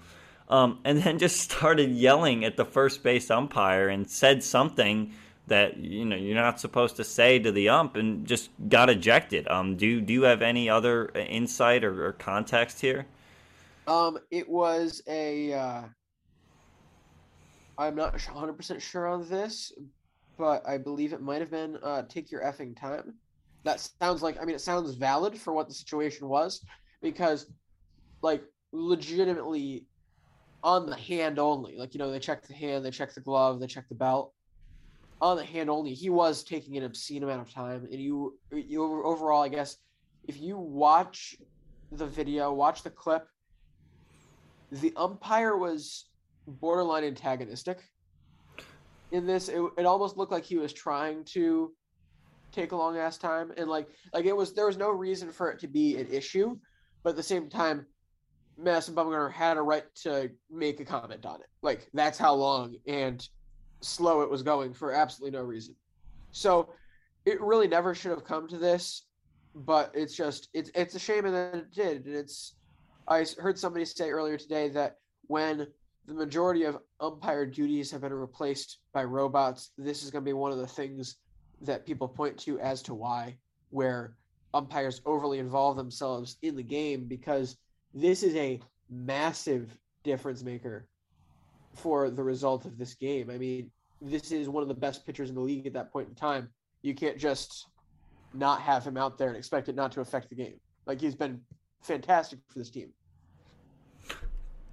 Um, 0.48 0.80
and 0.84 1.02
then 1.02 1.18
just 1.18 1.40
started 1.40 1.90
yelling 1.90 2.44
at 2.44 2.56
the 2.56 2.64
first 2.64 3.02
base 3.02 3.30
umpire 3.30 3.88
and 3.88 4.08
said 4.10 4.42
something 4.42 5.12
that 5.46 5.76
you 5.76 6.04
know 6.04 6.16
you're 6.16 6.34
not 6.34 6.60
supposed 6.60 6.96
to 6.96 7.04
say 7.04 7.38
to 7.38 7.52
the 7.52 7.68
ump 7.68 7.96
and 7.96 8.26
just 8.26 8.50
got 8.68 8.88
ejected. 8.88 9.46
Um, 9.48 9.76
do 9.76 10.00
do 10.00 10.12
you 10.12 10.22
have 10.22 10.42
any 10.42 10.70
other 10.70 11.10
insight 11.14 11.84
or, 11.84 12.06
or 12.06 12.12
context 12.12 12.80
here? 12.80 13.06
Um, 13.86 14.18
it 14.30 14.48
was 14.48 15.02
a. 15.06 15.52
Uh, 15.52 15.82
I'm 17.80 17.94
not 17.94 18.12
100 18.12 18.52
percent 18.52 18.82
sure 18.82 19.06
on 19.06 19.26
this, 19.26 19.72
but 20.36 20.62
I 20.68 20.76
believe 20.76 21.14
it 21.14 21.22
might 21.22 21.40
have 21.40 21.50
been 21.50 21.78
uh, 21.82 22.02
"Take 22.02 22.30
your 22.30 22.42
effing 22.42 22.78
time." 22.78 23.14
That 23.64 23.80
sounds 23.80 24.22
like. 24.22 24.40
I 24.40 24.44
mean, 24.44 24.54
it 24.54 24.60
sounds 24.60 24.94
valid 24.94 25.38
for 25.38 25.54
what 25.54 25.66
the 25.66 25.74
situation 25.74 26.28
was, 26.28 26.62
because, 27.00 27.46
like, 28.20 28.44
legitimately, 28.72 29.86
on 30.62 30.84
the 30.84 30.96
hand 30.96 31.38
only. 31.38 31.78
Like, 31.78 31.94
you 31.94 31.98
know, 31.98 32.10
they 32.10 32.18
check 32.18 32.46
the 32.46 32.52
hand, 32.52 32.84
they 32.84 32.90
check 32.90 33.14
the 33.14 33.20
glove, 33.22 33.60
they 33.60 33.66
check 33.66 33.88
the 33.88 33.94
belt. 33.94 34.34
On 35.22 35.38
the 35.38 35.44
hand 35.44 35.70
only, 35.70 35.94
he 35.94 36.10
was 36.10 36.44
taking 36.44 36.76
an 36.76 36.84
obscene 36.84 37.22
amount 37.22 37.40
of 37.40 37.52
time, 37.52 37.88
and 37.90 38.00
you, 38.00 38.38
you 38.52 39.02
overall, 39.04 39.42
I 39.42 39.48
guess, 39.48 39.78
if 40.28 40.38
you 40.38 40.58
watch 40.58 41.36
the 41.92 42.06
video, 42.06 42.52
watch 42.52 42.82
the 42.82 42.90
clip, 42.90 43.26
the 44.70 44.92
umpire 44.96 45.56
was 45.56 46.09
borderline 46.50 47.04
antagonistic 47.04 47.80
in 49.12 49.26
this. 49.26 49.48
It, 49.48 49.62
it 49.78 49.86
almost 49.86 50.16
looked 50.16 50.32
like 50.32 50.44
he 50.44 50.56
was 50.56 50.72
trying 50.72 51.24
to 51.26 51.72
take 52.52 52.72
a 52.72 52.76
long 52.76 52.96
ass 52.96 53.18
time, 53.18 53.52
and 53.56 53.68
like 53.68 53.88
like 54.12 54.24
it 54.24 54.36
was 54.36 54.52
there 54.52 54.66
was 54.66 54.76
no 54.76 54.90
reason 54.90 55.30
for 55.30 55.50
it 55.50 55.58
to 55.60 55.68
be 55.68 55.96
an 55.96 56.08
issue, 56.10 56.58
but 57.02 57.10
at 57.10 57.16
the 57.16 57.22
same 57.22 57.48
time, 57.48 57.86
Madison 58.56 58.94
Bumgarner 58.94 59.32
had 59.32 59.56
a 59.56 59.62
right 59.62 59.84
to 60.02 60.30
make 60.50 60.80
a 60.80 60.84
comment 60.84 61.24
on 61.26 61.40
it. 61.40 61.48
Like 61.62 61.88
that's 61.94 62.18
how 62.18 62.34
long 62.34 62.76
and 62.86 63.26
slow 63.80 64.20
it 64.22 64.30
was 64.30 64.42
going 64.42 64.74
for 64.74 64.92
absolutely 64.92 65.38
no 65.38 65.44
reason. 65.44 65.74
So 66.32 66.70
it 67.24 67.40
really 67.40 67.68
never 67.68 67.94
should 67.94 68.10
have 68.10 68.24
come 68.24 68.48
to 68.48 68.58
this, 68.58 69.06
but 69.54 69.90
it's 69.94 70.14
just 70.14 70.48
it's 70.54 70.70
it's 70.74 70.94
a 70.94 70.98
shame 70.98 71.24
that 71.24 71.54
it 71.54 71.72
did. 71.72 72.06
And 72.06 72.14
it's 72.14 72.54
I 73.08 73.24
heard 73.38 73.58
somebody 73.58 73.84
say 73.84 74.10
earlier 74.10 74.36
today 74.36 74.68
that 74.70 74.96
when 75.26 75.66
the 76.10 76.16
majority 76.16 76.64
of 76.64 76.76
umpire 76.98 77.46
duties 77.46 77.88
have 77.92 78.00
been 78.00 78.12
replaced 78.12 78.78
by 78.92 79.04
robots, 79.04 79.70
this 79.78 80.02
is 80.02 80.10
going 80.10 80.24
to 80.24 80.28
be 80.28 80.32
one 80.32 80.50
of 80.50 80.58
the 80.58 80.66
things 80.66 81.18
that 81.60 81.86
people 81.86 82.08
point 82.08 82.36
to 82.38 82.58
as 82.58 82.82
to 82.82 82.94
why, 82.94 83.36
where 83.70 84.16
umpires 84.52 85.02
overly 85.06 85.38
involve 85.38 85.76
themselves 85.76 86.36
in 86.42 86.56
the 86.56 86.64
game 86.64 87.04
because 87.04 87.58
this 87.94 88.24
is 88.24 88.34
a 88.34 88.58
massive 88.90 89.78
difference 90.02 90.42
maker 90.42 90.88
for 91.74 92.10
the 92.10 92.24
result 92.24 92.64
of 92.64 92.76
this 92.76 92.94
game. 92.94 93.30
I 93.30 93.38
mean, 93.38 93.70
this 94.02 94.32
is 94.32 94.48
one 94.48 94.62
of 94.62 94.68
the 94.68 94.74
best 94.74 95.06
pitchers 95.06 95.28
in 95.28 95.36
the 95.36 95.40
league 95.40 95.68
at 95.68 95.74
that 95.74 95.92
point 95.92 96.08
in 96.08 96.16
time. 96.16 96.48
You 96.82 96.92
can't 96.92 97.18
just 97.18 97.68
not 98.34 98.60
have 98.62 98.84
him 98.84 98.96
out 98.96 99.16
there 99.16 99.28
and 99.28 99.36
expect 99.36 99.68
it 99.68 99.76
not 99.76 99.92
to 99.92 100.00
affect 100.00 100.28
the 100.28 100.34
game. 100.34 100.58
Like 100.86 101.00
he's 101.00 101.14
been 101.14 101.40
fantastic 101.82 102.40
for 102.48 102.58
this 102.58 102.70
team. 102.70 102.92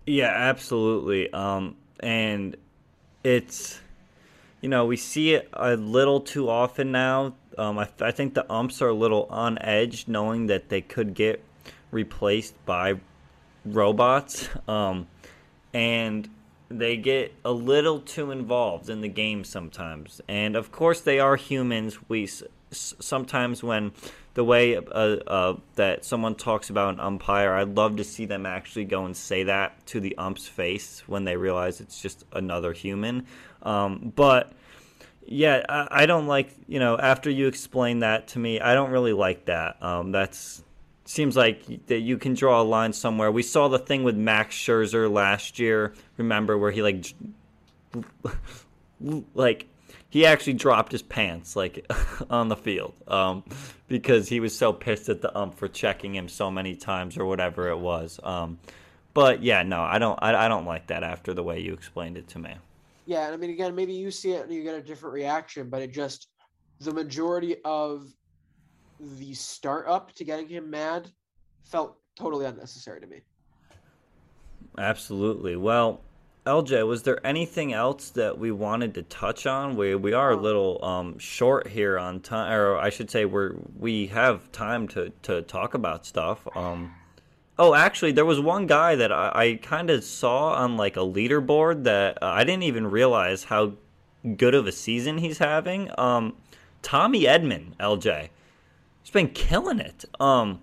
Yeah, 0.08 0.32
absolutely. 0.34 1.32
Um, 1.34 1.76
and 2.00 2.56
it's, 3.26 3.80
you 4.62 4.70
know, 4.70 4.86
we 4.86 4.96
see 4.96 5.34
it 5.34 5.50
a 5.52 5.76
little 5.76 6.22
too 6.22 6.50
often 6.50 6.94
now. 6.94 7.36
Um, 7.58 7.78
I, 7.78 7.90
I 8.00 8.12
think 8.12 8.34
the 8.34 8.50
umps 8.52 8.82
are 8.82 8.88
a 8.88 8.94
little 8.94 9.28
on 9.30 9.58
edge, 9.60 10.08
knowing 10.08 10.48
that 10.48 10.70
they 10.70 10.80
could 10.80 11.14
get 11.14 11.44
replaced 11.92 12.54
by 12.66 12.96
robots, 13.66 14.48
um, 14.68 15.08
and 15.74 16.30
they 16.70 16.96
get 16.96 17.34
a 17.44 17.52
little 17.52 18.00
too 18.00 18.32
involved 18.32 18.90
in 18.90 19.02
the 19.02 19.10
game 19.10 19.44
sometimes. 19.44 20.22
And 20.30 20.56
of 20.56 20.72
course, 20.72 21.02
they 21.02 21.20
are 21.20 21.36
humans. 21.36 21.98
We 22.08 22.30
sometimes 22.72 23.62
when 23.62 23.92
the 24.38 24.44
way 24.44 24.78
uh, 24.78 24.82
uh, 24.82 25.58
that 25.78 26.06
someone 26.06 26.36
talks 26.36 26.70
about 26.70 26.94
an 26.94 27.00
umpire, 27.00 27.54
I'd 27.54 27.76
love 27.76 27.96
to 27.96 28.04
see 28.04 28.28
them 28.28 28.46
actually 28.46 28.86
go 28.86 29.04
and 29.04 29.18
say 29.18 29.42
that 29.46 29.84
to 29.88 30.00
the 30.00 30.16
ump's 30.16 30.48
face 30.48 31.02
when 31.08 31.24
they 31.24 31.36
realize 31.36 31.82
it's 31.82 32.00
just 32.00 32.24
another 32.32 32.72
human. 32.72 33.26
Um, 33.64 34.14
but 34.16 34.54
yeah, 35.26 35.66
I, 35.68 36.04
I 36.04 36.06
don't 36.06 36.28
like 36.28 36.54
you 36.68 36.78
know 36.78 37.00
after 37.00 37.32
you 37.32 37.48
explain 37.48 38.02
that 38.02 38.28
to 38.30 38.40
me, 38.40 38.60
I 38.60 38.76
don't 38.76 38.92
really 38.92 39.12
like 39.12 39.46
that. 39.46 39.82
Um, 39.82 40.12
that's 40.12 40.62
seems 41.06 41.36
like 41.36 41.88
that 41.88 42.02
you 42.02 42.20
can 42.20 42.36
draw 42.36 42.62
a 42.62 42.64
line 42.64 42.94
somewhere. 42.94 43.32
We 43.32 43.42
saw 43.42 43.70
the 43.70 43.80
thing 43.80 44.04
with 44.04 44.16
Max 44.16 44.56
Scherzer 44.56 45.12
last 45.12 45.58
year. 45.58 45.96
Remember 46.18 46.60
where 46.60 46.70
he 46.70 46.84
like 46.84 47.12
like 49.34 49.66
he 50.10 50.26
actually 50.26 50.54
dropped 50.54 50.92
his 50.92 51.02
pants 51.02 51.56
like 51.56 51.86
on 52.30 52.48
the 52.48 52.56
field 52.56 52.94
um, 53.08 53.44
because 53.88 54.30
he 54.30 54.40
was 54.40 54.56
so 54.56 54.74
pissed 54.74 55.10
at 55.10 55.22
the 55.22 55.36
ump 55.38 55.58
for 55.58 55.68
checking 55.68 56.16
him 56.16 56.28
so 56.28 56.50
many 56.50 56.76
times 56.76 57.18
or 57.18 57.26
whatever 57.26 57.70
it 57.70 57.78
was. 57.78 58.20
Um, 58.24 58.60
but 59.14 59.42
yeah, 59.42 59.64
no, 59.64 59.82
I 59.82 59.98
don't. 59.98 60.18
I, 60.22 60.46
I 60.46 60.48
don't 60.48 60.66
like 60.66 60.88
that 60.88 61.04
after 61.04 61.34
the 61.34 61.44
way 61.44 61.60
you 61.60 61.74
explained 61.74 62.18
it 62.18 62.28
to 62.30 62.40
me. 62.40 62.54
Yeah, 63.06 63.26
and 63.26 63.34
I 63.34 63.38
mean, 63.38 63.50
again, 63.50 63.74
maybe 63.74 63.94
you 63.94 64.12
see 64.12 64.34
it 64.34 64.44
and 64.44 64.54
you 64.54 64.64
get 64.64 64.76
a 64.76 64.82
different 64.82 65.14
reaction, 65.14 65.70
but 65.70 65.82
it 65.82 65.92
just 65.92 66.28
the 66.80 66.94
majority 66.94 67.56
of 67.66 68.14
the 69.00 69.34
startup 69.34 70.14
to 70.14 70.24
getting 70.24 70.48
him 70.48 70.70
mad 70.70 71.10
felt 71.64 71.98
totally 72.16 72.46
unnecessary 72.46 73.02
to 73.02 73.08
me. 73.08 73.22
Absolutely. 74.78 75.56
Well, 75.56 76.02
LJ, 76.48 76.88
was 76.88 77.04
there 77.04 77.26
anything 77.28 77.74
else 77.74 78.10
that 78.12 78.40
we 78.40 78.52
wanted 78.52 78.94
to 78.96 79.04
touch 79.04 79.46
on? 79.46 79.76
We 79.76 79.96
we 79.96 80.14
are 80.14 80.32
a 80.32 80.36
little 80.36 80.84
um, 80.84 81.20
short 81.20 81.68
here 81.68 82.00
on 82.00 82.22
time, 82.22 82.52
or 82.52 82.78
I 82.78 82.90
should 82.90 83.12
say, 83.12 83.26
we're 83.26 83.56
we 83.78 84.08
have 84.08 84.52
time 84.52 84.88
to 84.90 85.12
to 85.24 85.42
talk 85.42 85.74
about 85.74 86.06
stuff. 86.06 86.48
Um, 86.56 86.96
oh, 87.60 87.76
actually, 87.76 88.14
there 88.14 88.26
was 88.26 88.40
one 88.40 88.66
guy 88.66 88.96
that 88.96 89.12
I, 89.12 89.32
I 89.36 89.60
kind 89.62 89.90
of 89.90 90.04
saw 90.04 90.54
on 90.54 90.78
like 90.78 90.96
a 90.96 91.02
leaderboard 91.02 91.84
that 91.84 92.24
uh, 92.24 92.28
I 92.28 92.46
didn't 92.46 92.64
even 92.64 92.88
realize 92.88 93.44
how 93.44 93.74
good 94.38 94.56
of 94.56 94.66
a 94.66 94.72
season 94.72 95.18
he's 95.18 95.40
having. 95.40 95.92
Um, 95.98 96.38
Tommy 96.82 97.24
Edman, 97.24 97.76
LJ, 97.76 98.30
he's 99.04 99.12
been 99.12 99.30
killing 99.30 99.80
it. 99.80 100.06
Um, 100.20 100.62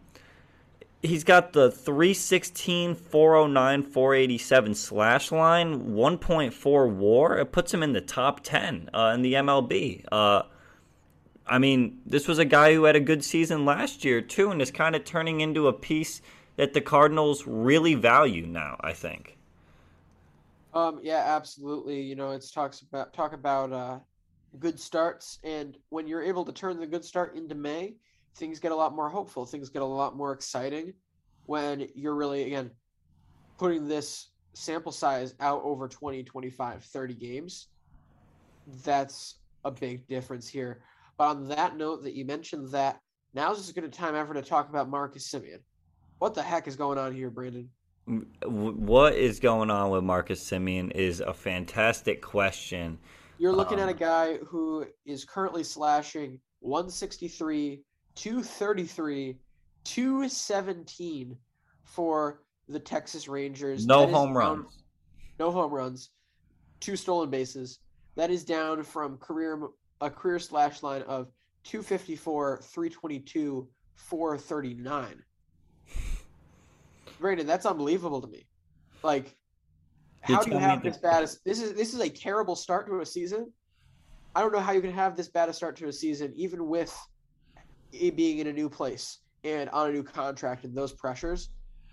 he's 1.05 1.25
got 1.25 1.53
the 1.53 1.71
316 1.71 2.95
409 2.95 3.83
487 3.83 4.75
slash 4.75 5.31
line 5.31 5.95
1.4 5.95 6.91
war. 6.91 7.39
It 7.39 7.53
puts 7.53 7.73
him 7.73 7.83
in 7.83 7.93
the 7.93 8.01
top 8.01 8.41
10 8.43 8.91
uh, 8.93 9.13
in 9.15 9.23
the 9.23 9.35
mlb 9.35 10.05
uh, 10.11 10.43
i 11.47 11.59
mean 11.59 12.01
this 12.07 12.27
was 12.27 12.39
a 12.39 12.45
guy 12.45 12.73
who 12.75 12.85
had 12.85 12.97
a 12.97 13.01
good 13.01 13.23
season 13.23 13.65
last 13.65 14.05
year 14.05 14.21
too 14.21 14.51
and 14.51 14.63
is 14.63 14.71
kind 14.71 14.97
of 14.97 15.05
turning 15.05 15.41
into 15.41 15.69
a 15.69 15.73
piece 15.73 16.23
that 16.57 16.73
the 16.73 16.81
cardinals 16.81 17.47
really 17.47 17.95
value 17.95 18.47
now 18.47 18.77
i 18.81 18.93
think. 18.93 19.35
Um, 20.75 20.99
yeah, 21.03 21.23
absolutely. 21.25 22.01
You 22.01 22.17
know, 22.17 22.33
it's 22.33 22.51
talks 22.51 22.81
about 22.81 23.15
talk 23.15 23.33
about 23.33 23.73
uh, 23.73 23.99
good 24.59 24.79
starts, 24.79 25.39
and 25.45 25.77
when 25.91 26.09
you're 26.09 26.23
able 26.23 26.45
to 26.45 26.53
turn 26.53 26.81
the 26.81 26.87
good 26.87 27.05
start 27.05 27.37
into 27.37 27.55
May, 27.55 27.95
things 28.37 28.61
get 28.61 28.73
a 28.73 28.77
lot 28.77 28.95
more 28.95 29.09
hopeful. 29.09 29.47
Things 29.47 29.69
get 29.71 29.83
a 29.83 29.87
lot 29.87 30.17
more 30.17 30.33
exciting 30.33 30.93
when 31.47 31.87
you're 31.95 32.15
really 32.15 32.45
again 32.45 32.71
putting 33.59 33.87
this 33.87 34.31
sample 34.55 34.93
size 34.93 35.35
out 35.41 35.61
over 35.65 35.89
20, 35.89 36.23
25, 36.23 36.85
30 36.85 37.15
games. 37.15 37.69
that's 38.85 39.37
a 39.65 39.71
big 39.71 40.07
difference 40.07 40.49
here. 40.49 40.83
But 41.17 41.25
on 41.29 41.49
that 41.49 41.77
note, 41.77 42.03
that 42.05 42.15
you 42.15 42.25
mentioned 42.25 42.71
that 42.73 43.01
now's 43.35 43.59
as 43.59 43.71
good 43.73 43.85
a 43.85 43.89
time 43.89 44.15
ever 44.15 44.35
to 44.35 44.43
talk 44.43 44.69
about 44.69 44.89
Marcus 44.89 45.31
Semien. 45.31 45.61
What 46.19 46.35
the 46.35 46.43
heck 46.43 46.67
is 46.67 46.77
going 46.77 46.99
on 46.99 47.15
here, 47.15 47.31
Brandon? 47.31 47.69
What 48.47 49.15
is 49.15 49.41
going 49.41 49.71
on 49.71 49.91
with 49.91 50.05
Marcus 50.05 50.43
Semien 50.43 50.91
is 50.93 51.21
a 51.21 51.33
fantastic 51.33 52.21
question. 52.21 52.99
You're 53.39 53.53
looking 53.53 53.81
um, 53.81 53.89
at 53.89 53.89
a 53.89 53.93
Um, 53.93 53.99
guy 53.99 54.37
who 54.39 54.87
is 55.07 55.25
currently 55.25 55.65
slashing 55.65 56.41
163, 56.61 57.83
233, 58.17 59.37
217 59.85 61.37
for 61.83 62.43
the 62.69 62.79
Texas 62.79 63.29
Rangers. 63.29 63.87
No 63.87 64.07
home 64.07 64.29
down- 64.29 64.35
runs. 64.35 64.83
No 65.39 65.51
home 65.51 65.73
runs. 65.73 66.11
Two 66.81 66.97
stolen 66.97 67.31
bases. 67.31 67.81
That 68.17 68.31
is 68.31 68.45
down 68.45 68.83
from 68.83 69.19
career 69.19 69.69
a 70.01 70.11
career 70.11 70.39
slash 70.39 70.83
line 70.83 71.03
of 71.03 71.31
254, 71.65 72.61
322, 72.63 73.69
439. 73.95 75.23
Brandon, 77.19 77.47
that's 77.47 77.65
unbelievable 77.65 78.21
to 78.21 78.27
me. 78.27 78.47
Like, 79.03 79.37
how 80.21 80.43
do 80.43 80.51
you 80.51 80.59
have 80.59 80.83
this 80.83 80.99
bad? 80.99 81.23
This 81.45 81.61
is 81.61 81.75
this 81.75 81.95
is 81.95 82.01
a 82.01 82.09
terrible 82.09 82.57
start 82.57 82.87
to 82.87 83.01
a 83.01 83.07
season. 83.07 83.53
I 84.35 84.41
don't 84.41 84.53
know 84.53 84.61
how 84.61 84.73
you 84.73 84.81
can 84.81 84.93
have 84.93 85.17
this 85.17 85.29
bad 85.29 85.49
a 85.49 85.53
start 85.53 85.77
to 85.77 85.89
a 85.89 85.93
season, 85.93 86.33
even 86.35 86.67
with 86.67 86.89
it 86.89 86.95
being 88.17 88.39
in 88.39 88.47
a 88.47 88.53
new 88.53 88.69
place 88.69 89.19
and 89.45 89.69
on 89.71 89.91
a 89.91 89.93
new 89.93 90.03
contract 90.03 90.65
and 90.65 90.77
those 90.77 90.93
pressures. 90.93 91.51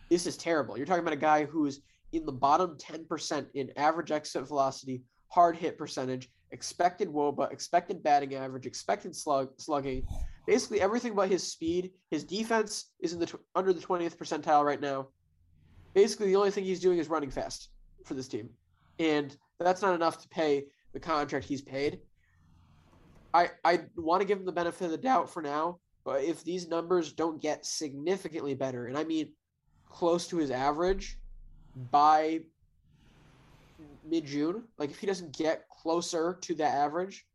This 0.09 0.25
is 0.25 0.37
terrible. 0.37 0.77
You're 0.77 0.85
talking 0.85 1.01
about 1.01 1.13
a 1.13 1.17
guy 1.17 1.45
who's 1.45 1.81
in 2.11 2.25
the 2.25 2.31
bottom 2.31 2.77
10% 2.77 3.45
in 3.53 3.71
average 3.77 4.11
exit 4.11 4.47
velocity, 4.47 5.03
hard 5.29 5.55
hit 5.55 5.77
percentage, 5.77 6.29
expected 6.51 7.07
WOBA, 7.07 7.51
expected 7.51 8.03
batting 8.03 8.35
average, 8.35 8.65
expected 8.65 9.15
slug 9.15 9.49
slugging, 9.57 10.05
basically 10.45 10.81
everything 10.81 11.15
but 11.15 11.29
his 11.29 11.49
speed. 11.49 11.91
His 12.09 12.23
defense 12.23 12.91
is 12.99 13.13
in 13.13 13.19
the 13.19 13.31
under 13.55 13.73
the 13.73 13.81
20th 13.81 14.17
percentile 14.17 14.65
right 14.65 14.81
now. 14.81 15.07
Basically, 15.93 16.27
the 16.27 16.35
only 16.35 16.51
thing 16.51 16.63
he's 16.63 16.79
doing 16.79 16.99
is 16.99 17.09
running 17.09 17.31
fast 17.31 17.69
for 18.05 18.13
this 18.13 18.27
team, 18.27 18.49
and 18.99 19.35
that's 19.59 19.81
not 19.81 19.95
enough 19.95 20.21
to 20.21 20.29
pay 20.29 20.65
the 20.93 20.99
contract 20.99 21.45
he's 21.45 21.61
paid. 21.61 21.99
I 23.33 23.51
I 23.63 23.81
want 23.95 24.21
to 24.21 24.27
give 24.27 24.39
him 24.39 24.45
the 24.45 24.51
benefit 24.51 24.85
of 24.85 24.91
the 24.91 24.97
doubt 24.97 25.29
for 25.29 25.41
now, 25.41 25.79
but 26.03 26.23
if 26.23 26.43
these 26.43 26.67
numbers 26.67 27.13
don't 27.13 27.41
get 27.41 27.65
significantly 27.65 28.53
better, 28.53 28.87
and 28.87 28.97
I 28.97 29.03
mean 29.03 29.33
close 29.89 30.27
to 30.27 30.37
his 30.37 30.51
average 30.51 31.17
by 31.91 32.41
mid 34.09 34.25
June, 34.25 34.63
like 34.77 34.89
if 34.89 34.99
he 34.99 35.07
doesn't 35.07 35.37
get 35.37 35.67
closer 35.69 36.37
to 36.41 36.55
that 36.55 36.75
average 36.75 37.25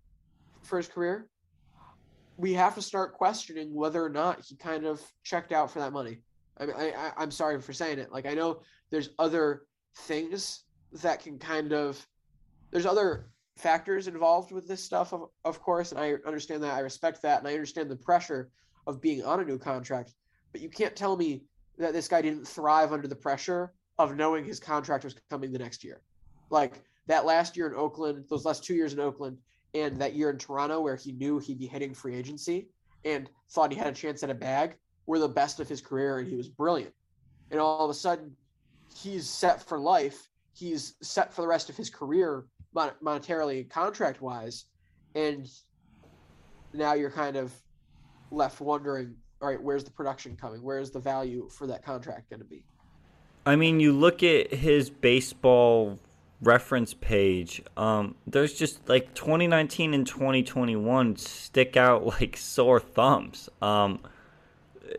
for 0.63 0.79
his 0.79 0.89
career, 0.89 1.29
we 2.37 2.53
have 2.53 2.75
to 2.75 2.83
start 2.83 3.15
questioning 3.15 3.73
whether 3.73 4.05
or 4.05 4.11
not 4.11 4.45
he 4.45 4.57
kind 4.57 4.85
of 4.85 5.01
checked 5.23 5.53
out 5.53 5.71
for 5.71 5.79
that 5.79 5.93
money. 5.93 6.19
I 6.59 6.67
mean, 6.67 6.77
I, 6.77 6.91
I 6.91 7.13
I'm 7.17 7.31
sorry 7.31 7.61
for 7.61 7.73
saying 7.73 7.99
it. 7.99 8.13
Like 8.13 8.27
I 8.27 8.35
know 8.35 8.61
there's 8.91 9.11
other 9.19 9.63
things 9.99 10.65
that 11.03 11.21
can 11.23 11.39
kind 11.39 11.73
of 11.73 12.05
there's 12.71 12.87
other 12.87 13.31
factors 13.57 14.07
involved 14.07 14.53
with 14.53 14.69
this 14.69 14.85
stuff 14.85 15.13
of, 15.13 15.29
of 15.45 15.61
course 15.61 15.93
and 15.93 16.01
i 16.01 16.15
understand 16.27 16.63
that 16.63 16.75
i 16.75 16.81
respect 16.81 17.23
that 17.23 17.39
and 17.39 17.49
i 17.49 17.53
understand 17.53 17.91
the 17.91 17.97
pressure 17.97 18.51
of 18.87 19.01
being 19.01 19.25
on 19.25 19.41
a 19.41 19.45
new 19.45 19.59
contract 19.59 20.13
but 20.53 20.61
you 20.61 20.69
can't 20.69 20.97
tell 20.97 21.17
me 21.17 21.43
that 21.79 21.93
this 21.93 22.09
guy 22.09 22.23
didn't 22.23 22.47
thrive 22.47 22.93
under 22.93 23.07
the 23.07 23.17
pressure 23.17 23.73
of 23.99 24.17
knowing 24.17 24.45
his 24.45 24.61
contract 24.61 25.05
was 25.05 25.15
coming 25.31 25.53
the 25.53 25.59
next 25.59 25.85
year. 25.85 26.01
Like 26.51 26.83
that 27.07 27.25
last 27.25 27.57
year 27.57 27.67
in 27.67 27.75
oakland 27.75 28.25
those 28.29 28.45
last 28.45 28.65
two 28.65 28.75
years 28.75 28.93
in 28.93 29.01
oakland 29.01 29.39
and 29.75 30.01
that 30.01 30.15
year 30.15 30.31
in 30.31 30.39
toronto 30.39 30.81
where 30.81 30.97
he 30.97 31.13
knew 31.13 31.39
he'd 31.39 31.59
be 31.59 31.67
hitting 31.67 31.95
free 31.95 32.15
agency 32.15 32.69
and 33.05 33.29
thought 33.51 33.73
he 33.73 33.79
had 33.79 33.89
a 33.89 33.93
chance 33.93 34.23
at 34.23 34.31
a 34.31 34.35
bag 34.35 34.77
were 35.07 35.19
the 35.19 35.29
best 35.29 35.61
of 35.61 35.69
his 35.69 35.81
career 35.81 36.19
and 36.19 36.29
he 36.29 36.37
was 36.37 36.49
brilliant. 36.49 36.95
And 37.51 37.61
all 37.61 37.85
of 37.85 37.91
a 37.91 37.95
sudden 37.95 38.35
he's 38.97 39.29
set 39.29 39.63
for 39.63 39.79
life. 39.79 40.29
He's 40.55 40.95
set 41.03 41.35
for 41.35 41.43
the 41.43 41.49
rest 41.49 41.69
of 41.69 41.77
his 41.77 41.91
career 41.91 42.47
mon- 42.77 42.93
monetarily 43.03 43.69
contract 43.69 44.23
wise 44.23 44.67
and 45.17 45.51
now 46.73 46.95
you're 46.95 47.11
kind 47.11 47.37
of 47.37 47.53
left 48.31 48.61
wondering 48.61 49.17
all 49.43 49.49
right 49.49 49.61
where's 49.61 49.83
the 49.83 49.91
production 49.91 50.37
coming 50.37 50.63
where's 50.63 50.93
the 50.93 51.01
value 51.01 51.49
for 51.49 51.67
that 51.67 51.85
contract 51.85 52.31
going 52.31 52.41
to 52.41 52.47
be 52.47 52.65
I 53.47 53.55
mean, 53.55 53.79
you 53.79 53.93
look 53.93 54.25
at 54.25 54.53
his 54.53 54.91
baseball 54.91 56.01
reference 56.43 56.93
page. 56.95 57.63
Um, 57.77 58.17
there's 58.27 58.53
just 58.53 58.89
like 58.89 59.15
2019 59.15 59.95
and 59.95 60.05
2021 60.05 61.17
stick 61.17 61.77
out 61.77 62.05
like 62.21 62.37
sore 62.37 62.81
thumbs. 62.81 63.49
Um, 63.63 64.01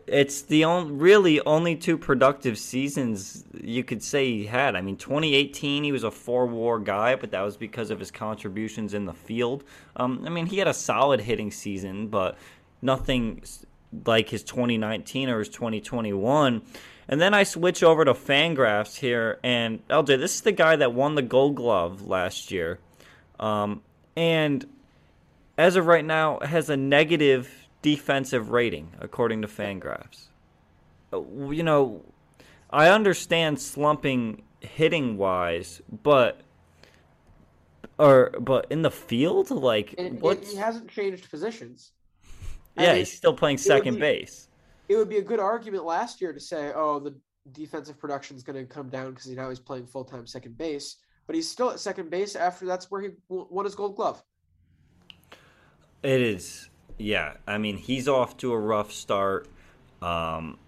it's 0.06 0.42
the 0.42 0.64
only 0.64 0.92
really 0.92 1.40
only 1.42 1.76
two 1.76 1.98
productive 1.98 2.58
seasons 2.58 3.44
you 3.62 3.84
could 3.84 4.02
say 4.02 4.26
he 4.26 4.46
had. 4.46 4.76
I 4.76 4.80
mean, 4.80 4.96
2018 4.96 5.84
he 5.84 5.92
was 5.92 6.04
a 6.04 6.10
four-WAR 6.10 6.78
guy, 6.80 7.14
but 7.16 7.30
that 7.30 7.42
was 7.42 7.56
because 7.56 7.90
of 7.90 7.98
his 7.98 8.10
contributions 8.10 8.94
in 8.94 9.06
the 9.06 9.12
field. 9.12 9.64
Um, 9.96 10.24
I 10.26 10.30
mean, 10.30 10.46
he 10.46 10.58
had 10.58 10.68
a 10.68 10.74
solid 10.74 11.20
hitting 11.20 11.50
season, 11.50 12.08
but 12.08 12.36
nothing 12.82 13.42
like 14.04 14.28
his 14.28 14.42
2019 14.42 15.28
or 15.28 15.38
his 15.38 15.48
2021. 15.48 16.62
And 17.08 17.20
then 17.20 17.32
I 17.32 17.42
switch 17.42 17.82
over 17.82 18.04
to 18.04 18.12
Fangraphs 18.12 18.98
here, 18.98 19.38
and 19.42 19.86
LJ, 19.88 20.18
this 20.18 20.34
is 20.34 20.40
the 20.42 20.52
guy 20.52 20.76
that 20.76 20.92
won 20.92 21.14
the 21.14 21.22
Gold 21.22 21.56
Glove 21.56 22.06
last 22.06 22.50
year, 22.50 22.80
um, 23.40 23.80
and 24.14 24.66
as 25.56 25.76
of 25.76 25.86
right 25.86 26.04
now 26.04 26.38
has 26.40 26.68
a 26.68 26.76
negative 26.76 27.67
defensive 27.82 28.50
rating 28.50 28.94
according 29.00 29.42
to 29.42 29.48
Fangraphs. 29.48 30.26
Uh, 31.12 31.20
You 31.50 31.62
know, 31.62 32.04
I 32.70 32.88
understand 32.88 33.60
slumping 33.60 34.42
hitting 34.60 35.16
wise, 35.16 35.80
but 36.02 36.40
or 37.98 38.30
but 38.40 38.66
in 38.70 38.82
the 38.82 38.90
field, 38.90 39.50
like 39.50 39.94
and 39.98 40.20
he 40.44 40.56
hasn't 40.56 40.88
changed 40.88 41.30
positions 41.30 41.92
I 42.76 42.82
yeah, 42.84 42.88
mean, 42.90 42.98
he's 42.98 43.12
still 43.12 43.34
playing 43.34 43.58
second 43.58 43.94
be- 43.94 44.00
base. 44.00 44.48
it 44.88 44.96
would 44.96 45.08
be 45.08 45.18
a 45.18 45.22
good 45.22 45.40
argument 45.40 45.84
last 45.84 46.20
year 46.20 46.32
to 46.32 46.40
say 46.40 46.72
oh 46.74 47.00
the 47.00 47.14
defensive 47.52 47.98
production 47.98 48.36
is 48.36 48.42
going 48.42 48.58
to 48.58 48.64
come 48.66 48.88
down 48.88 49.10
because 49.10 49.26
now 49.28 49.48
he's 49.48 49.58
playing 49.58 49.86
full-time 49.86 50.26
second 50.26 50.56
base 50.58 50.96
but 51.26 51.34
he's 51.34 51.48
still 51.48 51.70
at 51.70 51.80
second 51.80 52.10
base 52.10 52.36
after 52.36 52.66
that's 52.66 52.90
where 52.90 53.00
he 53.02 53.08
won 53.28 53.64
his 53.64 53.74
gold 53.74 53.96
glove 53.96 54.22
It 56.02 56.20
is. 56.20 56.68
Yeah. 56.98 57.34
I 57.46 57.58
mean, 57.58 57.76
he's 57.76 58.08
off 58.08 58.36
to 58.38 58.52
a 58.52 58.58
rough 58.58 58.92
start. 58.92 59.48
Um, 60.02 60.58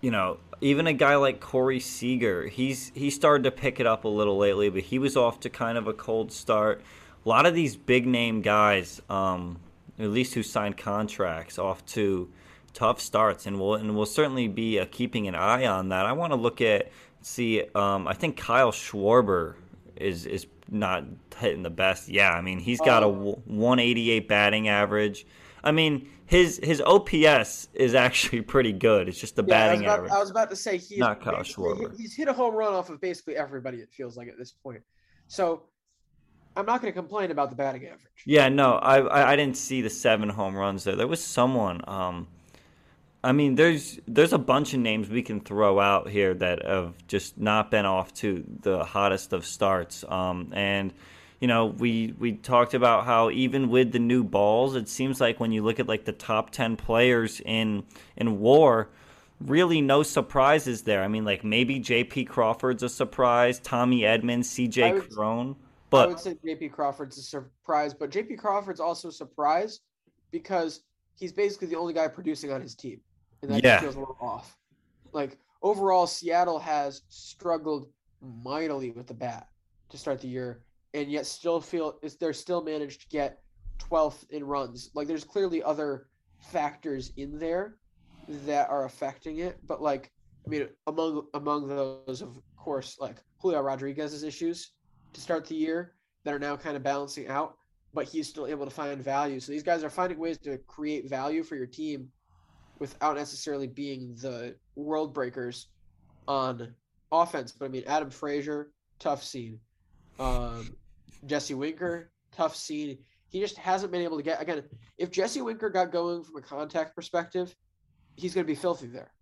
you 0.00 0.10
know, 0.10 0.38
even 0.60 0.86
a 0.86 0.92
guy 0.92 1.16
like 1.16 1.40
Corey 1.40 1.80
Seager, 1.80 2.46
he's 2.46 2.92
he 2.94 3.08
started 3.08 3.44
to 3.44 3.50
pick 3.50 3.80
it 3.80 3.86
up 3.86 4.04
a 4.04 4.08
little 4.08 4.36
lately, 4.36 4.68
but 4.68 4.82
he 4.82 4.98
was 4.98 5.16
off 5.16 5.40
to 5.40 5.50
kind 5.50 5.78
of 5.78 5.86
a 5.86 5.94
cold 5.94 6.30
start. 6.30 6.82
A 7.24 7.28
lot 7.28 7.46
of 7.46 7.54
these 7.54 7.74
big 7.74 8.06
name 8.06 8.42
guys, 8.42 9.00
um, 9.08 9.60
at 9.98 10.10
least 10.10 10.34
who 10.34 10.42
signed 10.42 10.76
contracts, 10.76 11.58
off 11.58 11.84
to 11.86 12.28
tough 12.74 13.00
starts, 13.00 13.46
and 13.46 13.58
we'll 13.58 13.76
and 13.76 13.96
we'll 13.96 14.04
certainly 14.04 14.46
be 14.46 14.78
uh, 14.78 14.84
keeping 14.90 15.26
an 15.26 15.34
eye 15.34 15.66
on 15.66 15.88
that. 15.88 16.04
I 16.04 16.12
want 16.12 16.32
to 16.32 16.36
look 16.36 16.60
at 16.60 16.90
see. 17.22 17.62
Um, 17.74 18.06
I 18.06 18.12
think 18.12 18.36
Kyle 18.36 18.72
Schwarber 18.72 19.54
is 19.96 20.26
is 20.26 20.46
not 20.70 21.04
hitting 21.38 21.62
the 21.62 21.70
best. 21.70 22.08
Yeah, 22.08 22.30
I 22.30 22.40
mean 22.40 22.58
he's 22.58 22.80
got 22.80 23.02
a 23.02 23.06
Oh. 23.06 23.42
188 23.46 24.28
batting 24.28 24.68
average. 24.68 25.26
I 25.62 25.72
mean 25.72 26.08
his 26.26 26.58
his 26.62 26.80
OPS 26.80 27.68
is 27.74 27.94
actually 27.94 28.40
pretty 28.54 28.72
good. 28.72 29.08
It's 29.08 29.18
just 29.18 29.36
the 29.36 29.44
Yeah, 29.46 29.54
I 29.56 29.66
batting 29.68 29.80
about, 29.84 29.98
average. 29.98 30.12
I 30.12 30.18
was 30.20 30.30
about 30.30 30.50
to 30.50 30.56
say 30.56 30.78
he's 30.78 30.98
Not 30.98 31.20
Kyle 31.22 31.34
Schwarber. 31.36 31.96
He's 31.96 32.14
hit 32.14 32.28
a 32.28 32.32
home 32.32 32.54
run 32.54 32.72
off 32.72 32.90
of 32.90 33.00
basically 33.00 33.36
everybody. 33.36 33.78
It 33.78 33.90
feels 33.92 34.16
like 34.16 34.28
at 34.28 34.38
this 34.38 34.52
point. 34.52 34.82
So 35.28 35.64
I'm 36.56 36.66
not 36.66 36.80
going 36.80 36.92
to 36.92 36.96
complain 36.98 37.30
about 37.30 37.50
the 37.50 37.56
batting 37.56 37.84
average. 37.86 38.00
Yeah, 38.26 38.48
no, 38.48 38.74
I, 38.74 39.00
I 39.00 39.32
I 39.32 39.36
didn't 39.36 39.56
see 39.56 39.80
the 39.82 39.90
seven 39.90 40.28
home 40.28 40.54
runs 40.54 40.84
there. 40.84 40.96
There 40.96 41.06
was 41.08 41.22
someone. 41.22 41.80
Um, 41.88 42.28
I 43.24 43.32
mean, 43.32 43.54
there's 43.54 43.98
there's 44.06 44.32
a 44.34 44.38
bunch 44.38 44.74
of 44.74 44.80
names 44.80 45.08
we 45.08 45.22
can 45.22 45.40
throw 45.40 45.80
out 45.80 46.10
here 46.10 46.34
that 46.34 46.64
have 46.64 46.94
just 47.08 47.38
not 47.38 47.70
been 47.70 47.86
off 47.86 48.12
to 48.14 48.44
the 48.60 48.84
hottest 48.84 49.32
of 49.32 49.46
starts. 49.46 50.04
Um, 50.06 50.52
and 50.52 50.92
you 51.40 51.48
know, 51.48 51.66
we 51.66 52.14
we 52.18 52.32
talked 52.34 52.74
about 52.74 53.06
how 53.06 53.30
even 53.30 53.70
with 53.70 53.92
the 53.92 53.98
new 53.98 54.24
balls, 54.24 54.76
it 54.76 54.88
seems 54.88 55.20
like 55.22 55.40
when 55.40 55.52
you 55.52 55.62
look 55.62 55.80
at 55.80 55.88
like 55.88 56.04
the 56.04 56.12
top 56.12 56.50
ten 56.50 56.76
players 56.76 57.40
in 57.44 57.84
in 58.16 58.38
WAR. 58.40 58.88
Really, 59.40 59.80
no 59.80 60.04
surprises 60.04 60.82
there. 60.82 61.02
I 61.02 61.08
mean, 61.08 61.24
like 61.24 61.42
maybe 61.44 61.80
J.P. 61.80 62.26
Crawford's 62.26 62.84
a 62.84 62.88
surprise, 62.88 63.58
Tommy 63.58 64.06
Edmonds, 64.06 64.48
C.J. 64.48 64.92
would- 64.92 65.10
But 65.90 66.04
I 66.04 66.06
would 66.06 66.20
say 66.20 66.34
JP 66.44 66.72
Crawford's 66.72 67.18
a 67.18 67.22
surprise, 67.22 67.94
but 67.94 68.10
JP 68.10 68.38
Crawford's 68.38 68.80
also 68.80 69.08
a 69.08 69.12
surprise 69.12 69.80
because 70.30 70.82
he's 71.18 71.32
basically 71.32 71.68
the 71.68 71.76
only 71.76 71.92
guy 71.92 72.06
producing 72.08 72.52
on 72.52 72.60
his 72.62 72.74
team. 72.74 73.00
And 73.44 73.54
that 73.54 73.62
Yeah. 73.64 73.70
just 73.74 73.82
feels 73.82 73.96
a 73.96 74.00
little 74.00 74.16
off. 74.20 74.58
Like 75.12 75.38
overall, 75.62 76.06
Seattle 76.06 76.58
has 76.58 77.02
struggled 77.08 77.90
mightily 78.20 78.90
with 78.90 79.06
the 79.06 79.14
bat 79.14 79.48
to 79.90 79.98
start 79.98 80.20
the 80.20 80.28
year. 80.28 80.64
and 80.94 81.10
yet 81.10 81.26
still 81.26 81.60
feel 81.60 81.98
is 82.02 82.16
they're 82.16 82.32
still 82.32 82.62
managed 82.62 83.00
to 83.00 83.08
get 83.08 83.42
12th 83.80 84.30
in 84.30 84.44
runs. 84.44 84.90
Like 84.94 85.08
there's 85.08 85.24
clearly 85.24 85.60
other 85.60 86.06
factors 86.38 87.10
in 87.16 87.36
there 87.36 87.78
that 88.28 88.70
are 88.70 88.84
affecting 88.84 89.38
it, 89.38 89.58
but 89.66 89.82
like 89.82 90.12
I 90.46 90.50
mean 90.50 90.68
among 90.86 91.26
among 91.34 91.66
those 91.66 92.22
of 92.22 92.40
course 92.56 92.96
like 93.00 93.16
Julio 93.40 93.60
Rodriguez's 93.60 94.22
issues 94.22 94.70
to 95.14 95.20
start 95.20 95.46
the 95.46 95.56
year 95.56 95.96
that 96.24 96.32
are 96.32 96.38
now 96.38 96.56
kind 96.56 96.76
of 96.76 96.84
balancing 96.84 97.26
out, 97.26 97.56
but 97.92 98.06
he's 98.06 98.28
still 98.28 98.46
able 98.46 98.64
to 98.64 98.70
find 98.70 99.02
value. 99.02 99.40
So 99.40 99.50
these 99.50 99.64
guys 99.64 99.82
are 99.82 99.90
finding 99.90 100.18
ways 100.18 100.38
to 100.44 100.58
create 100.58 101.08
value 101.10 101.42
for 101.42 101.56
your 101.56 101.66
team 101.66 102.08
without 102.78 103.16
necessarily 103.16 103.66
being 103.66 104.14
the 104.20 104.56
world 104.76 105.14
breakers 105.14 105.68
on 106.26 106.74
offense. 107.12 107.52
But 107.52 107.66
I 107.66 107.68
mean 107.68 107.84
Adam 107.86 108.10
Frazier, 108.10 108.70
tough 108.98 109.22
scene. 109.22 109.58
Um, 110.18 110.76
Jesse 111.26 111.54
Winker, 111.54 112.10
tough 112.32 112.56
scene. 112.56 112.98
He 113.28 113.40
just 113.40 113.56
hasn't 113.56 113.90
been 113.90 114.02
able 114.02 114.16
to 114.16 114.22
get 114.22 114.40
again. 114.40 114.62
If 114.98 115.10
Jesse 115.10 115.42
Winker 115.42 115.70
got 115.70 115.90
going 115.90 116.22
from 116.22 116.36
a 116.36 116.42
contact 116.42 116.94
perspective, 116.94 117.54
he's 118.16 118.34
going 118.34 118.46
to 118.46 118.50
be 118.50 118.54
filthy 118.54 118.86
there. 118.86 119.12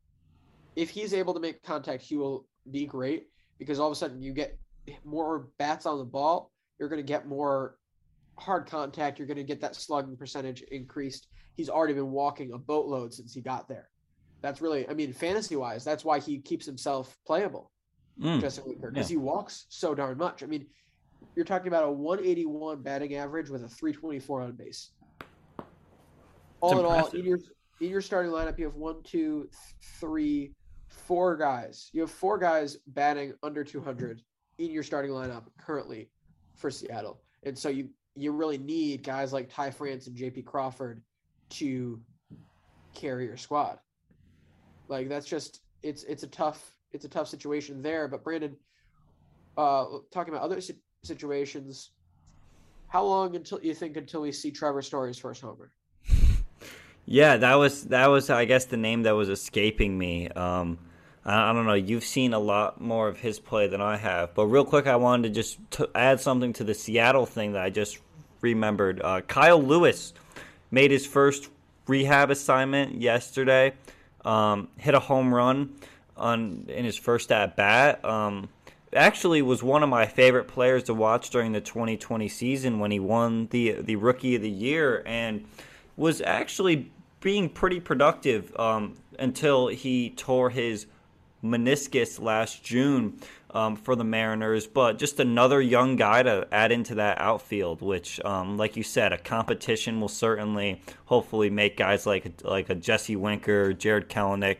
If 0.77 0.91
he's 0.91 1.15
able 1.15 1.35
to 1.35 1.41
make 1.41 1.63
contact, 1.63 2.03
he 2.03 2.17
will 2.17 2.47
be 2.71 2.87
great 2.87 3.29
because 3.59 3.79
all 3.79 3.89
of 3.89 3.93
a 3.93 3.97
sudden 3.97 4.23
you 4.23 4.33
get 4.33 4.59
more 5.05 5.49
bats 5.59 5.87
on 5.87 5.99
the 5.99 6.05
ball. 6.05 6.51
You're 6.79 6.89
going 6.89 7.01
to 7.01 7.07
get 7.07 7.27
more 7.27 7.77
hard 8.39 8.67
contact. 8.67 9.19
You're 9.19 9.29
going 9.29 9.37
to 9.37 9.45
get 9.45 9.61
that 9.61 9.77
slugging 9.77 10.17
percentage 10.17 10.63
increased. 10.63 11.29
He's 11.57 11.69
already 11.69 11.95
been 11.95 12.11
walking 12.11 12.53
a 12.53 12.59
boatload 12.59 13.13
since 13.13 13.35
he 13.35 13.41
got 13.41 13.69
there. 13.69 13.89
That's 14.41 14.61
really, 14.61 14.89
I 14.89 14.95
mean, 14.95 15.13
fantasy 15.13 15.57
wise, 15.57 15.85
that's 15.85 16.05
why 16.05 16.19
he 16.19 16.39
keeps 16.39 16.67
himself 16.67 17.17
playable, 17.27 17.71
Mm. 18.21 18.41
Jesse 18.41 18.63
Winker, 18.65 18.91
because 18.91 19.11
Yeah. 19.11 19.15
he 19.15 19.19
walks 19.19 19.67
so 19.69 19.95
darn 19.95 20.19
much. 20.19 20.43
I 20.43 20.47
mean, 20.47 20.67
you're 21.37 21.45
talking 21.45 21.69
about 21.69 21.85
a 21.85 21.91
181 21.91 22.83
batting 22.83 23.15
average 23.15 23.49
with 23.49 23.65
a 23.65 23.69
324 23.69 24.43
on 24.43 24.53
base. 24.57 24.91
All 26.61 26.79
in 26.79 26.85
all, 26.85 26.95
impressive. 26.95 27.21
in 27.21 27.27
your 27.27 27.39
in 27.81 27.89
your 27.91 28.01
starting 28.01 28.31
lineup, 28.31 28.59
you 28.59 28.65
have 28.65 28.77
one, 28.77 29.03
two, 29.03 29.49
three, 29.99 30.55
four 30.89 31.37
guys. 31.37 31.91
You 31.93 32.03
have 32.03 32.11
four 32.13 32.39
guys 32.39 32.77
batting 32.87 33.33
under 33.43 33.65
200 33.65 34.23
in 34.59 34.71
your 34.71 34.85
starting 34.85 35.11
lineup 35.11 35.45
currently 35.59 36.09
for 36.55 36.71
Seattle, 36.71 37.21
and 37.43 37.59
so 37.59 37.69
you 37.69 37.89
you 38.15 38.31
really 38.33 38.59
need 38.59 39.03
guys 39.03 39.33
like 39.33 39.49
Ty 39.49 39.71
France 39.71 40.07
and 40.07 40.15
J.P. 40.15 40.43
Crawford 40.43 41.03
to 41.53 42.01
carry 42.95 43.27
your 43.27 43.37
squad. 43.37 43.79
Like 44.89 45.09
that's 45.09 45.27
just 45.27 45.61
it's 45.83 46.05
it's 46.05 46.23
a 46.23 46.29
tough 46.29 46.77
it's 46.93 47.05
a 47.05 47.09
tough 47.09 47.29
situation 47.29 47.83
there. 47.83 48.09
But 48.09 48.25
Brandon, 48.25 48.57
uh, 49.57 49.85
talking 50.11 50.35
about 50.35 50.45
other 50.45 50.61
si- 50.61 50.81
situations, 51.03 51.91
how 52.89 53.05
long 53.05 53.37
until 53.37 53.61
you 53.63 53.75
think 53.75 53.97
until 53.97 54.23
we 54.23 54.33
see 54.33 54.51
Trevor 54.51 54.83
Story's 54.83 55.19
first 55.19 55.41
homer? 55.41 55.71
Yeah, 57.05 57.37
that 57.37 57.57
was 57.57 57.85
that 57.87 58.07
was 58.07 58.31
I 58.31 58.45
guess 58.45 58.67
the 58.67 58.77
name 58.77 59.03
that 59.03 59.11
was 59.11 59.29
escaping 59.29 59.99
me. 59.99 60.29
Um, 60.29 60.79
I, 61.25 61.51
I 61.51 61.53
don't 61.53 61.67
know. 61.67 61.75
You've 61.75 62.05
seen 62.05 62.33
a 62.33 62.39
lot 62.39 62.81
more 62.81 63.09
of 63.09 63.19
his 63.19 63.41
play 63.41 63.67
than 63.67 63.81
I 63.81 63.97
have, 63.97 64.35
but 64.35 64.47
real 64.47 64.65
quick, 64.65 64.87
I 64.87 64.95
wanted 64.97 65.25
to 65.25 65.35
just 65.35 65.59
t- 65.73 65.85
add 65.97 66.21
something 66.21 66.53
to 66.55 66.65
the 66.65 66.75
Seattle 66.75 67.27
thing 67.27 67.53
that 67.53 67.63
I 67.63 67.71
just 67.71 67.99
remembered. 68.41 69.03
Uh, 69.03 69.21
Kyle 69.23 69.61
Lewis 69.61 70.15
made 70.73 70.91
his 70.91 71.07
first 71.07 71.49
rehab 71.87 72.31
assignment 72.31 73.01
yesterday. 73.01 73.75
Um, 74.25 74.69
hit 74.79 74.95
a 74.95 75.01
home 75.01 75.33
run 75.33 75.75
on 76.17 76.67
in 76.69 76.85
his 76.85 76.97
first 76.97 77.31
at 77.31 77.55
bat. 77.55 78.05
Um, 78.05 78.49
actually, 78.93 79.43
was 79.43 79.63
one 79.63 79.85
of 79.85 79.89
my 79.89 80.07
favorite 80.07 80.49
players 80.49 80.85
to 80.85 80.95
watch 80.95 81.31
during 81.31 81.53
the 81.53 81.61
2020 81.61 82.27
season 82.29 82.81
when 82.81 82.91
he 82.91 82.99
won 82.99 83.47
the 83.51 83.73
the 83.81 83.97
Rookie 83.97 84.35
of 84.35 84.43
the 84.43 84.51
Year 84.51 85.03
and 85.07 85.45
was 85.97 86.21
actually 86.23 86.91
being 87.21 87.49
pretty 87.49 87.79
productive 87.79 88.59
um, 88.59 88.97
until 89.19 89.69
he 89.69 90.11
tore 90.11 90.51
his 90.51 90.87
meniscus 91.43 92.21
last 92.21 92.63
June 92.65 93.19
um, 93.53 93.77
for 93.77 93.97
the 93.97 94.05
Mariners. 94.05 94.67
But 94.67 94.99
just 94.99 95.21
another 95.21 95.61
young 95.61 95.97
guy 95.97 96.23
to 96.23 96.47
add 96.53 96.73
into 96.73 96.95
that 96.97 97.21
outfield, 97.21 97.83
which, 97.83 98.21
um, 98.25 98.57
like 98.57 98.77
you 98.77 98.83
said, 98.83 99.13
a 99.13 99.19
competition 99.19 100.01
will 100.01 100.09
certainly, 100.09 100.81
hopefully, 101.07 101.51
make 101.51 101.77
guys 101.77 102.07
like 102.07 102.43
like 102.43 102.71
a 102.71 102.75
Jesse 102.75 103.17
Winker, 103.17 103.73
Jarred 103.73 104.09
Kelenic 104.09 104.59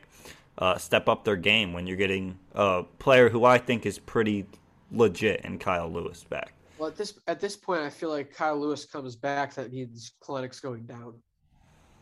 uh, 0.59 0.77
step 0.79 1.09
up 1.09 1.25
their 1.25 1.37
game 1.37 1.73
when 1.73 1.87
you're 1.87 1.97
getting 1.97 2.39
a 2.55 2.85
player 2.99 3.29
who 3.29 3.45
I 3.45 3.59
think 3.59 3.87
is 3.87 3.99
pretty 3.99 4.47
legit 4.91 5.41
in 5.45 5.59
Kyle 5.59 5.91
Lewis 5.91 6.25
back. 6.25 6.53
Well, 6.79 6.89
at 6.89 6.97
this 6.97 7.15
at 7.27 7.41
this 7.41 7.57
point, 7.57 7.83
I 7.83 7.91
feel 7.91 8.11
like 8.11 8.35
Kyle 8.35 8.59
Lewis 8.59 8.85
comes 8.85 9.17
back. 9.17 9.55
That 9.55 9.73
means 9.73 10.13
Kelenic's 10.23 10.61
going 10.61 10.85
down. 10.85 11.15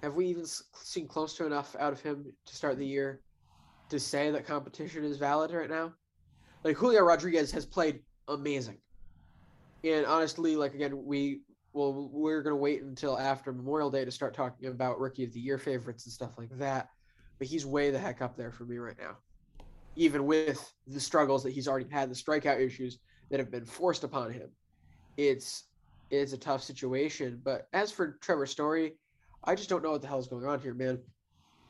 Have 0.02 0.14
we 0.14 0.26
even 0.26 0.46
seen 0.74 1.06
close 1.06 1.36
to 1.36 1.46
enough 1.46 1.76
out 1.78 1.92
of 1.92 2.00
him 2.00 2.32
to 2.46 2.56
start 2.56 2.78
the 2.78 2.86
year 2.86 3.20
to 3.90 4.00
say 4.00 4.30
that 4.30 4.46
competition 4.46 5.04
is 5.04 5.18
valid 5.18 5.50
right 5.50 5.68
now? 5.68 5.92
Like 6.62 6.76
Julio 6.76 7.02
Rodriguez 7.02 7.50
has 7.52 7.64
played 7.64 8.00
amazing, 8.28 8.78
and 9.84 10.04
honestly, 10.06 10.56
like 10.56 10.74
again, 10.74 11.04
we 11.04 11.40
well 11.72 12.10
we're 12.12 12.42
gonna 12.42 12.56
wait 12.56 12.82
until 12.82 13.18
after 13.18 13.52
Memorial 13.52 13.90
Day 13.90 14.04
to 14.04 14.10
start 14.10 14.34
talking 14.34 14.68
about 14.68 15.00
Rookie 15.00 15.24
of 15.24 15.32
the 15.32 15.40
Year 15.40 15.58
favorites 15.58 16.04
and 16.06 16.12
stuff 16.12 16.36
like 16.38 16.50
that. 16.58 16.88
But 17.38 17.48
he's 17.48 17.64
way 17.64 17.90
the 17.90 17.98
heck 17.98 18.20
up 18.20 18.36
there 18.36 18.52
for 18.52 18.64
me 18.64 18.76
right 18.76 18.98
now, 19.00 19.16
even 19.96 20.26
with 20.26 20.72
the 20.86 21.00
struggles 21.00 21.42
that 21.44 21.52
he's 21.52 21.66
already 21.66 21.88
had, 21.90 22.10
the 22.10 22.14
strikeout 22.14 22.60
issues 22.60 22.98
that 23.30 23.40
have 23.40 23.50
been 23.50 23.64
forced 23.64 24.04
upon 24.04 24.32
him 24.32 24.50
it's 25.20 25.64
it's 26.10 26.32
a 26.32 26.38
tough 26.38 26.62
situation. 26.62 27.40
But 27.44 27.68
as 27.72 27.92
for 27.92 28.18
Trevor 28.20 28.46
Story, 28.46 28.94
I 29.44 29.54
just 29.54 29.68
don't 29.68 29.82
know 29.82 29.92
what 29.92 30.02
the 30.02 30.08
hell's 30.08 30.28
going 30.28 30.46
on 30.46 30.60
here, 30.60 30.74
man. 30.74 30.98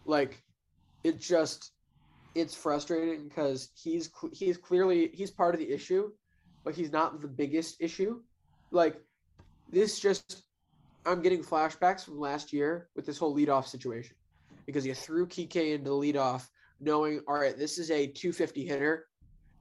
Like, 0.07 0.43
it 1.05 1.21
just 1.21 1.73
it's 2.35 2.55
frustrating 2.55 3.29
because 3.29 3.71
he's 3.75 4.11
he's 4.33 4.57
clearly 4.57 5.11
he's 5.13 5.31
part 5.31 5.55
of 5.55 5.61
the 5.61 5.71
issue, 5.71 6.11
but 6.65 6.75
he's 6.75 6.93
not 6.93 7.21
the 7.21 7.29
biggest 7.29 7.77
issue. 7.81 8.21
Like, 8.71 9.01
this 9.71 9.99
just 9.99 10.45
I'm 11.07 11.23
getting 11.23 11.43
flashbacks 11.43 12.05
from 12.05 12.21
last 12.21 12.53
year 12.53 12.89
with 12.95 13.07
this 13.07 13.19
whole 13.19 13.35
leadoff 13.35 13.67
situation 13.67 14.15
because 14.67 14.87
you 14.87 14.95
threw 14.95 15.27
Kike 15.27 15.75
into 15.75 15.91
the 15.91 15.97
leadoff, 15.97 16.47
knowing 16.81 17.21
all 17.27 17.35
right, 17.35 17.57
this 17.57 17.79
is 17.79 17.91
a 17.91 18.07
250 18.07 18.67
hitter, 18.67 19.07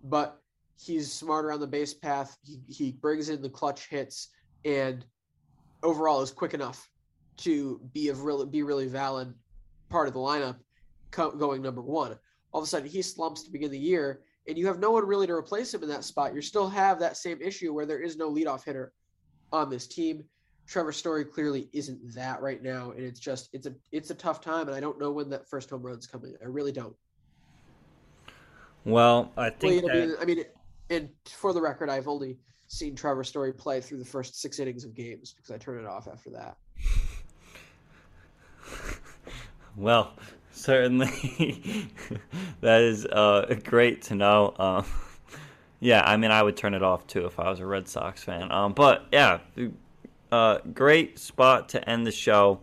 but 0.04 0.42
he's 0.80 1.12
smart 1.12 1.46
around 1.46 1.60
the 1.60 1.68
base 1.68 1.94
path. 1.94 2.38
He, 2.44 2.60
he 2.68 2.92
brings 2.92 3.30
in 3.30 3.42
the 3.42 3.50
clutch 3.50 3.88
hits 3.90 4.30
and 4.66 5.06
overall 5.84 6.22
is 6.22 6.32
quick 6.32 6.54
enough 6.54 6.90
to 7.38 7.80
be 7.94 8.10
of 8.10 8.24
really 8.24 8.46
be 8.46 8.64
really 8.64 8.88
valid 8.88 9.34
part 9.90 10.08
of 10.08 10.14
the 10.14 10.20
lineup 10.20 10.58
co- 11.12 11.32
going 11.32 11.62
number 11.62 11.82
one. 11.82 12.18
All 12.52 12.62
of 12.62 12.66
a 12.66 12.70
sudden 12.70 12.90
he 12.90 13.02
slumps 13.02 13.44
to 13.44 13.52
begin 13.52 13.72
the 13.72 13.80
year 13.80 14.22
and 14.50 14.58
you 14.58 14.66
have 14.66 14.80
no 14.80 14.92
one 14.92 15.06
really 15.06 15.28
to 15.28 15.34
replace 15.34 15.74
him 15.74 15.84
in 15.84 15.90
that 15.90 16.04
spot. 16.04 16.34
You 16.34 16.42
still 16.42 16.68
have 16.68 17.00
that 17.00 17.18
same 17.18 17.40
issue 17.42 17.72
where 17.72 17.86
there 17.86 18.00
is 18.00 18.18
no 18.18 18.32
leadoff 18.32 18.64
hitter 18.64 18.92
on 19.52 19.70
this 19.70 19.88
team. 19.88 20.24
Trevor 20.68 20.92
Story 20.92 21.24
clearly 21.24 21.70
isn't 21.72 22.00
that 22.14 22.42
right 22.42 22.62
now, 22.62 22.92
and 22.92 23.04
it's 23.04 23.20
just 23.20 23.50
it's 23.54 23.66
a 23.68 23.74
it's 23.92 24.10
a 24.12 24.16
tough 24.16 24.42
time, 24.42 24.68
and 24.68 24.76
I 24.76 24.80
don't 24.80 25.00
know 25.00 25.12
when 25.12 25.30
that 25.30 25.48
first 25.48 25.70
home 25.70 25.84
run's 25.84 26.06
coming. 26.06 26.36
I 26.42 26.46
really 26.46 26.72
don't. 26.72 26.96
Well, 28.86 29.32
I 29.36 29.50
think 29.50 29.84
it'll 29.84 29.90
that, 29.90 30.20
be, 30.20 30.22
I 30.22 30.26
mean, 30.26 30.44
and 30.90 31.10
for 31.28 31.54
the 31.54 31.62
record, 31.62 31.90
I've 31.90 32.08
only 32.08 32.38
seen 32.68 32.96
Trevor 32.96 33.24
Story 33.24 33.52
play 33.52 33.82
through 33.82 33.98
the 33.98 34.06
first 34.06 34.40
six 34.40 34.60
innings 34.60 34.84
of 34.84 34.94
games 34.94 35.34
because 35.34 35.50
I 35.52 35.58
turn 35.58 35.80
it 35.80 35.88
off 35.88 36.08
after 36.08 36.30
that. 36.32 36.58
Well, 39.76 40.14
certainly 40.60 41.88
that 42.62 42.82
is 42.82 43.06
uh, 43.06 43.56
great 43.64 44.04
to 44.04 44.16
know. 44.16 44.54
Um, 44.58 44.86
yeah, 45.80 46.04
I 46.06 46.18
mean, 46.18 46.32
I 46.32 46.44
would 46.44 46.58
turn 46.58 46.74
it 46.74 46.84
off 46.84 47.08
too 47.08 47.26
if 47.26 47.40
I 47.40 47.50
was 47.50 47.60
a 47.60 47.66
Red 47.66 47.88
Sox 47.88 48.24
fan. 48.24 48.52
Um, 48.52 48.74
but 48.74 49.08
yeah, 49.12 49.40
uh, 50.32 50.60
great 50.74 51.18
spot 51.18 51.70
to 51.70 51.90
end 51.90 52.06
the 52.06 52.12
show. 52.12 52.60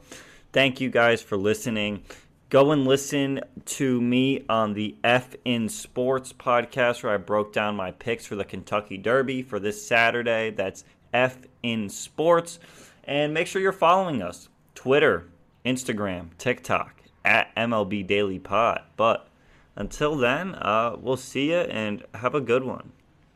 Thank 0.53 0.81
you 0.81 0.91
guys 0.91 1.23
for 1.23 1.37
listening. 1.37 2.05
Go 2.49 2.71
and 2.71 2.87
listen 2.87 3.41
to 3.65 4.01
me 4.01 4.45
on 4.49 4.75
the 4.75 4.95
F 5.03 5.35
in 5.45 5.69
Sports 5.69 6.33
podcast 6.33 7.03
where 7.03 7.13
I 7.13 7.17
broke 7.17 7.53
down 7.53 7.75
my 7.75 7.91
picks 7.91 8.25
for 8.25 8.37
the 8.37 8.45
Kentucky 8.45 8.97
Derby 8.97 9.43
for 9.43 9.59
this 9.59 9.85
Saturday. 9.85 10.51
That's 10.51 10.85
F 11.13 11.39
in 11.63 11.89
Sports. 11.89 12.61
And 13.05 13.35
make 13.35 13.47
sure 13.47 13.61
you're 13.61 13.73
following 13.73 14.23
us 14.23 14.49
Twitter, 14.75 15.29
Instagram, 15.65 16.29
TikTok 16.39 16.96
at 17.27 17.55
MLB 17.57 18.07
Daily 18.07 18.39
Pod. 18.39 18.83
But 18.97 19.29
until 19.75 20.17
then, 20.17 20.55
uh, 20.55 20.97
we'll 20.99 21.19
see 21.19 21.51
you 21.51 21.59
and 21.59 22.05
have 22.15 22.35
a 22.35 22.41
good 22.41 22.65
one. 22.65 22.93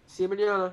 See 0.06 0.22
you 0.22 0.28
manana. 0.28 0.72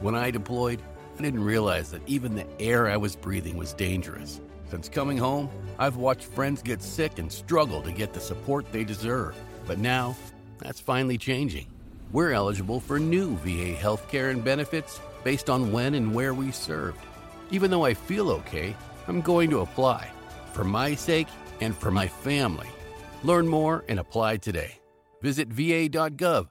When 0.00 0.14
I 0.14 0.30
deployed, 0.30 0.80
I 1.18 1.22
didn't 1.22 1.42
realize 1.42 1.90
that 1.90 2.02
even 2.06 2.34
the 2.36 2.46
air 2.60 2.88
I 2.88 2.96
was 2.96 3.16
breathing 3.16 3.56
was 3.56 3.74
dangerous. 3.74 4.40
Since 4.70 4.88
coming 4.88 5.18
home, 5.18 5.50
I've 5.78 5.96
watched 5.96 6.24
friends 6.24 6.62
get 6.62 6.82
sick 6.82 7.18
and 7.18 7.32
struggle 7.32 7.82
to 7.82 7.90
get 7.90 8.12
the 8.12 8.20
support 8.20 8.70
they 8.70 8.84
deserve. 8.84 9.34
But 9.66 9.78
now, 9.78 10.16
that's 10.58 10.78
finally 10.80 11.18
changing. 11.18 11.66
We're 12.12 12.32
eligible 12.32 12.80
for 12.80 12.98
new 12.98 13.36
VA 13.38 13.74
healthcare 13.74 14.30
and 14.30 14.44
benefits 14.44 15.00
based 15.24 15.50
on 15.50 15.72
when 15.72 15.94
and 15.94 16.14
where 16.14 16.34
we 16.34 16.52
served. 16.52 17.00
Even 17.50 17.70
though 17.70 17.84
I 17.84 17.94
feel 17.94 18.30
okay, 18.30 18.76
I'm 19.08 19.20
going 19.20 19.50
to 19.50 19.60
apply 19.60 20.08
for 20.52 20.64
my 20.64 20.94
sake 20.94 21.28
and 21.60 21.76
for 21.76 21.90
my 21.90 22.06
family. 22.06 22.68
Learn 23.24 23.48
more 23.48 23.84
and 23.88 23.98
apply 23.98 24.36
today. 24.36 24.78
Visit 25.22 25.48
va.gov/pact. 25.48 26.48